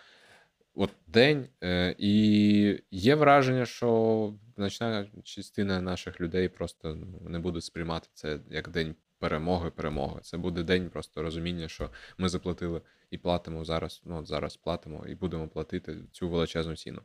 От 0.74 0.90
день, 1.06 1.48
е, 1.64 1.94
і 1.98 2.82
є 2.90 3.14
враження, 3.14 3.66
що 3.66 4.34
значна 4.56 5.06
частина 5.24 5.80
наших 5.80 6.20
людей 6.20 6.48
просто 6.48 6.94
ну, 6.94 7.28
не 7.28 7.38
буде 7.38 7.60
сприймати 7.60 8.08
це 8.14 8.40
як 8.50 8.68
день 8.68 8.94
перемоги, 9.18 9.70
перемоги. 9.70 10.20
Це 10.22 10.36
буде 10.36 10.62
день 10.62 10.90
просто 10.90 11.22
розуміння, 11.22 11.68
що 11.68 11.90
ми 12.18 12.28
заплатили 12.28 12.80
і 13.10 13.18
платимо 13.18 13.64
зараз. 13.64 14.02
Ну, 14.04 14.18
от 14.18 14.26
зараз 14.26 14.56
платимо 14.56 15.06
і 15.06 15.14
будемо 15.14 15.48
платити 15.48 15.98
цю 16.12 16.28
величезну 16.28 16.76
ціну. 16.76 17.02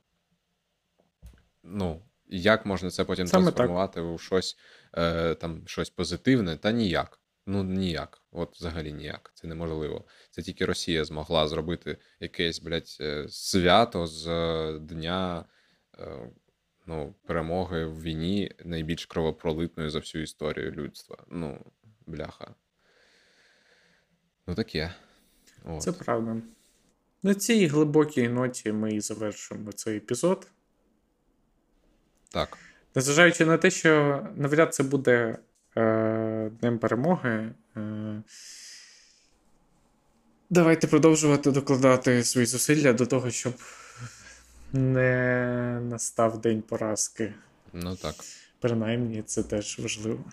Ну, 1.64 2.02
як 2.28 2.66
можна 2.66 2.90
це 2.90 3.04
потім 3.04 3.28
Саме 3.28 3.44
трансформувати 3.44 4.00
так. 4.02 4.10
у 4.10 4.18
щось 4.18 4.58
е, 4.98 5.36
там 5.36 5.68
щось 5.68 5.90
позитивне? 5.90 6.58
Та 6.58 6.72
ніяк. 6.72 7.20
Ну 7.46 7.64
ніяк. 7.64 8.22
От 8.32 8.56
взагалі 8.56 8.94
ніяк. 8.94 9.32
Це 9.34 9.48
неможливо. 9.48 10.06
Це 10.32 10.42
тільки 10.42 10.66
Росія 10.66 11.06
змогла 11.06 11.48
зробити 11.48 11.98
якесь, 12.20 12.60
блядь, 12.60 12.98
е, 13.02 13.26
свято 13.30 14.08
з 14.08 14.28
е, 14.28 14.80
дня 14.80 15.46
е, 16.00 16.32
ну, 16.86 17.16
перемоги 17.26 17.86
в 17.86 18.02
війні 18.02 18.52
найбільш 18.66 19.06
кровопролитною 19.06 19.90
за 19.90 20.00
всю 20.00 20.24
історію 20.24 20.72
людства. 20.72 21.24
Ну, 21.28 21.66
бляха. 22.06 22.56
Ну 24.48 24.56
таке. 24.56 24.94
От. 25.66 25.82
Це 25.82 25.92
правда. 25.92 26.42
На 27.24 27.36
цій 27.36 27.68
глибокій 27.68 28.28
ноті 28.30 28.72
ми 28.72 28.94
і 28.94 29.00
завершимо 29.00 29.72
цей 29.72 29.98
епізод. 29.98 30.48
Так. 32.34 32.58
Незважаючи 32.96 33.46
на 33.46 33.58
те, 33.58 33.72
що 33.72 34.24
навряд 34.36 34.74
це 34.74 34.84
буде 34.84 35.38
е, 35.78 36.52
Днем 36.62 36.80
перемоги. 36.80 37.52
Е, 37.78 38.22
Давайте 40.50 40.88
продовжувати 40.88 41.52
докладати 41.52 42.24
свої 42.24 42.48
зусилля 42.48 42.94
до 42.94 43.06
того, 43.06 43.32
щоб 43.32 43.54
не 44.74 45.80
настав 45.84 46.42
день 46.42 46.62
поразки. 46.62 47.34
Ну 47.74 47.96
так. 47.96 48.16
Принаймні, 48.60 49.22
це 49.22 49.44
теж 49.44 49.80
важливо. 49.80 50.24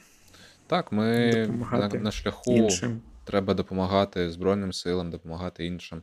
Так, 0.66 0.92
ми 0.92 1.46
на, 1.72 1.88
на 1.88 2.10
шляху 2.10 2.52
іншим. 2.52 3.00
треба 3.24 3.54
допомагати 3.54 4.30
Збройним 4.30 4.72
силам, 4.72 5.10
допомагати 5.10 5.66
іншим 5.66 6.02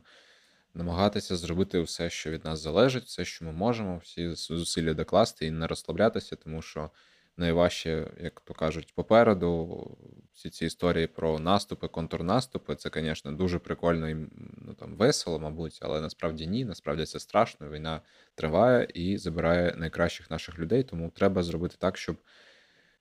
намагатися 0.78 1.36
зробити 1.36 1.80
все, 1.80 2.10
що 2.10 2.30
від 2.30 2.44
нас 2.44 2.60
залежить, 2.60 3.04
все, 3.04 3.24
що 3.24 3.44
ми 3.44 3.52
можемо, 3.52 3.98
всі 3.98 4.34
зусилля 4.34 4.94
докласти 4.94 5.46
і 5.46 5.50
не 5.50 5.66
розслаблятися, 5.66 6.36
тому 6.36 6.62
що 6.62 6.90
найважче, 7.36 8.10
як 8.20 8.40
то 8.40 8.54
кажуть, 8.54 8.94
попереду 8.94 9.86
всі 10.32 10.50
ці 10.50 10.66
історії 10.66 11.06
про 11.06 11.38
наступи, 11.38 11.88
контрнаступи, 11.88 12.74
це, 12.76 12.90
звісно, 12.94 13.32
дуже 13.32 13.58
прикольно 13.58 14.08
і 14.08 14.14
ну, 14.56 14.74
там, 14.74 14.94
весело, 14.96 15.38
мабуть, 15.38 15.78
але 15.82 16.00
насправді 16.00 16.46
ні. 16.46 16.64
Насправді 16.64 17.04
це 17.04 17.20
страшно. 17.20 17.70
Війна 17.70 18.00
триває 18.34 18.88
і 18.94 19.18
забирає 19.18 19.74
найкращих 19.76 20.30
наших 20.30 20.58
людей. 20.58 20.82
Тому 20.82 21.10
треба 21.10 21.42
зробити 21.42 21.76
так, 21.78 21.98
щоб 21.98 22.16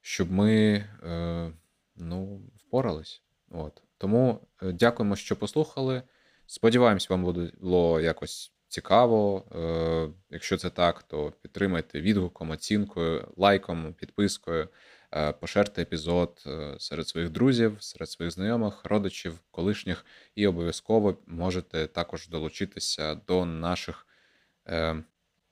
щоб 0.02 0.32
ми 0.32 0.86
е, 1.04 1.52
ну, 1.96 2.42
впорались. 2.56 3.22
От. 3.50 3.82
Тому 3.98 4.48
е, 4.62 4.72
дякуємо, 4.72 5.16
що 5.16 5.36
послухали. 5.36 6.02
Сподіваємось, 6.48 7.10
вам 7.10 7.50
було 7.60 8.02
якось 8.02 8.52
цікаво. 8.68 9.46
Е, 9.56 10.10
Якщо 10.30 10.58
це 10.58 10.70
так, 10.70 11.04
то 11.04 11.34
підтримайте 11.42 12.02
відгуком, 12.02 12.52
оцінкою, 12.52 13.28
лайком, 13.38 13.94
підпискою, 13.94 14.70
е, 15.14 15.32
поширте 15.32 15.82
епізод 15.82 16.44
е, 16.48 16.76
серед 16.80 17.08
своїх 17.08 17.30
друзів, 17.30 17.78
серед 17.80 18.10
своїх 18.10 18.34
знайомих, 18.34 18.82
родичів, 18.84 19.40
колишніх, 19.52 20.06
і 20.36 20.48
обов'язково 20.48 21.18
можете 21.28 21.88
також 21.88 22.28
долучитися 22.28 23.16
до 23.16 23.46
наших 23.46 24.04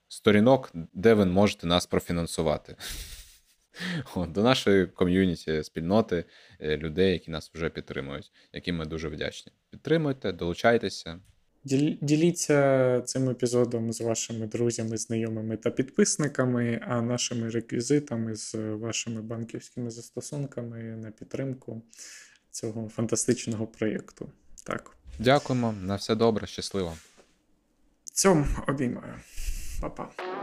сторінок, 0.07 0.71
де 0.93 1.13
ви 1.13 1.25
можете 1.25 1.67
нас 1.67 1.85
профінансувати. 1.85 2.75
До 4.27 4.43
нашої 4.43 4.87
ком'юніті, 4.87 5.63
спільноти 5.63 6.25
е, 6.59 6.77
людей, 6.77 7.11
які 7.13 7.31
нас 7.31 7.51
вже 7.53 7.69
підтримують, 7.69 8.31
яким 8.53 8.75
ми 8.75 8.85
дуже 8.85 9.07
вдячні. 9.07 9.51
Підтримуйте, 9.71 10.31
долучайтеся. 10.31 11.19
Діліться 12.01 13.01
цим 13.05 13.29
епізодом 13.29 13.93
з 13.93 14.01
вашими 14.01 14.47
друзями, 14.47 14.97
знайомими 14.97 15.57
та 15.57 15.69
підписниками, 15.69 16.81
а 16.87 17.01
нашими 17.01 17.49
реквізитами 17.49 18.35
з 18.35 18.55
вашими 18.55 19.21
банківськими 19.21 19.91
застосунками 19.91 20.77
на 20.77 21.11
підтримку 21.11 21.81
цього 22.51 22.89
фантастичного 22.89 23.67
проєкту. 23.67 24.29
Так. 24.63 24.91
Дякуємо, 25.19 25.75
на 25.81 25.95
все 25.95 26.15
добре, 26.15 26.47
щасливо. 26.47 26.93
Цьому 28.03 28.45
обіймаю. 28.67 29.13
Па-па. 29.81 30.34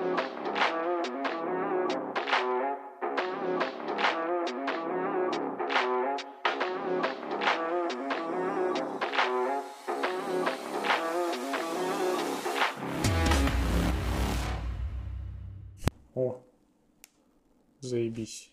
О, 18.12 18.14
заебись. 18.14 18.50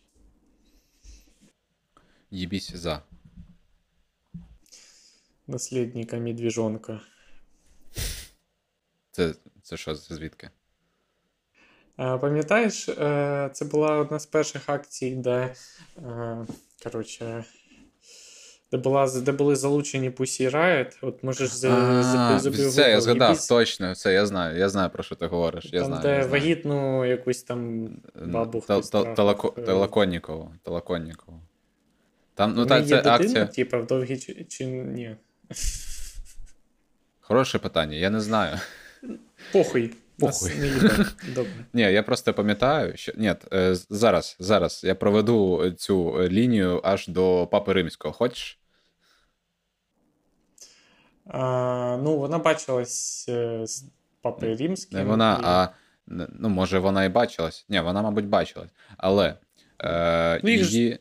за. 2.75 3.03
Наслідника 5.47 6.17
медвіжонка. 6.17 7.01
Це 9.11 9.35
це 9.61 9.77
що 9.77 9.95
це 9.95 10.15
звідки? 10.15 10.49
Пам'ятаєш, 11.95 12.89
е, 12.89 13.49
це 13.53 13.65
була 13.65 13.97
одна 13.97 14.19
з 14.19 14.25
перших 14.25 14.69
акцій, 14.69 15.15
де 15.15 15.55
е, 15.97 16.45
коротше, 16.83 17.45
де 18.71 18.77
була, 18.77 19.09
де 19.21 19.31
були 19.31 19.55
залучені 19.55 20.09
Pussy 20.09 20.51
Riot. 20.51 20.97
От 21.01 21.23
можеш 21.23 21.49
забив. 21.49 22.67
Все, 22.67 22.89
я 22.89 23.01
згадав, 23.01 23.47
точно, 23.47 23.91
все, 23.91 24.13
я 24.13 24.25
знаю, 24.25 24.57
я 24.57 24.69
знаю, 24.69 24.89
про 24.89 25.03
що 25.03 25.15
ти 25.15 25.25
говориш. 25.25 25.69
Я 25.73 25.79
там, 25.79 25.87
знаю, 25.87 26.01
де 26.03 26.09
я 26.09 26.15
знаю. 26.15 26.31
вагітну 26.31 27.05
якусь 27.05 27.43
там 27.43 27.89
бабу 28.25 28.61
хтось 28.61 28.89
Телаконнікову. 29.65 30.53
Телаконнікову. 30.63 31.39
Там, 32.33 32.53
ну, 32.55 32.65
та, 32.65 32.83
це 32.83 32.95
дитина, 32.95 33.15
акція... 33.15 33.45
типа, 33.45 33.77
в 33.77 33.85
довгій 33.87 34.17
чи, 34.17 34.45
чи 34.49 34.65
ні? 34.65 35.15
Хороше 37.19 37.59
питання, 37.59 37.97
я 37.97 38.09
не 38.09 38.21
знаю. 38.21 38.57
Похуй. 39.51 39.93
Похуй. 40.19 40.51
Добре. 41.35 41.51
Ні, 41.73 41.81
я 41.81 42.03
просто 42.03 42.33
пам'ятаю, 42.33 42.97
що 42.97 43.11
ні, 43.17 43.35
е, 43.53 43.75
зараз, 43.89 44.37
зараз 44.39 44.81
я 44.83 44.95
проведу 44.95 45.71
цю 45.77 46.27
лінію 46.29 46.81
аж 46.83 47.07
до 47.07 47.47
Папи 47.51 47.73
Римського. 47.73 48.13
Хочеш? 48.13 48.59
А, 51.25 51.97
Ну, 52.03 52.17
вона 52.17 52.37
бачилась 52.37 53.25
е, 53.29 53.67
з 53.67 53.85
Папою 54.21 54.57
Римським. 54.57 54.99
Не 54.99 55.05
вона, 55.05 55.33
і... 55.33 55.41
а 55.43 55.69
ну, 56.39 56.49
може, 56.49 56.79
вона 56.79 57.05
і 57.05 57.09
бачилась. 57.09 57.65
Ні, 57.69 57.79
вона, 57.79 58.01
мабуть, 58.01 58.27
бачилась. 58.27 58.69
Але. 58.97 59.35
Е, 59.81 60.39
ну, 60.43 60.49
їх 60.49 60.71
її... 60.71 60.97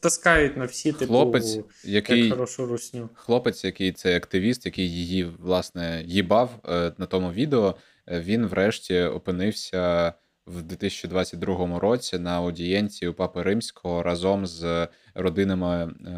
таскають 0.00 0.56
на 0.56 0.64
всі 0.64 0.92
типу, 0.92 1.12
хлопець, 1.12 1.58
який, 1.84 2.24
як 2.24 2.32
хорошу 2.32 2.66
русню. 2.66 3.08
Хлопець, 3.14 3.64
який 3.64 3.92
це 3.92 4.16
активіст, 4.16 4.66
який 4.66 4.90
її, 4.90 5.24
власне, 5.24 6.02
їбав 6.06 6.50
е, 6.68 6.92
на 6.98 7.06
тому 7.06 7.32
відео, 7.32 7.74
він 8.08 8.46
врешті 8.46 9.00
опинився 9.00 10.12
в 10.46 10.62
2022 10.62 11.78
році 11.78 12.18
на 12.18 12.36
аудієнції 12.36 13.08
у 13.08 13.14
Папи 13.14 13.42
Римського 13.42 14.02
разом 14.02 14.46
з 14.46 14.88
родинами 15.14 15.94
е, 16.06 16.12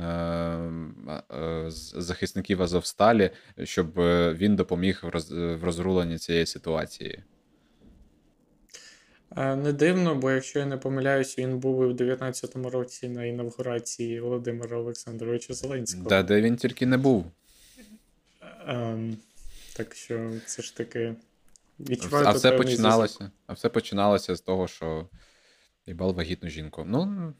е, 1.37 1.65
захисників 1.71 2.63
Азовсталі, 2.63 3.31
щоб 3.65 3.93
він 4.35 4.57
допоміг 4.57 5.01
в 5.03 5.65
розруленні 5.65 6.19
цієї 6.19 6.47
ситуації. 6.47 7.23
Не 9.37 9.73
дивно, 9.73 10.15
бо 10.15 10.31
якщо 10.31 10.59
я 10.59 10.67
не 10.67 10.77
помиляюсь, 10.77 11.39
він 11.39 11.59
був 11.59 11.85
і 11.85 11.87
в 11.87 11.97
19-му 11.97 12.71
році 12.71 13.09
на 13.09 13.25
інавгурації 13.25 14.21
Володимира 14.21 14.79
Олександровича 14.79 15.55
Зеленського. 15.55 16.09
Да, 16.09 16.23
де 16.23 16.41
він 16.41 16.57
тільки 16.57 16.87
не 16.87 16.97
був. 16.97 17.27
Ем, 18.67 19.17
так 19.77 19.95
що 19.95 20.31
це 20.47 20.63
ж 20.63 20.77
таки. 20.77 21.15
Відчуваю 21.81 22.27
а 22.27 22.31
все 22.31 22.53
починалося. 22.53 23.31
А 23.47 23.53
все 23.53 23.69
починалося 23.69 24.37
з 24.37 24.41
того, 24.41 24.69
що 24.69 25.09
їбал 25.87 26.15
вагітну 26.15 26.49
жінку. 26.49 26.85
Ну, 26.87 27.35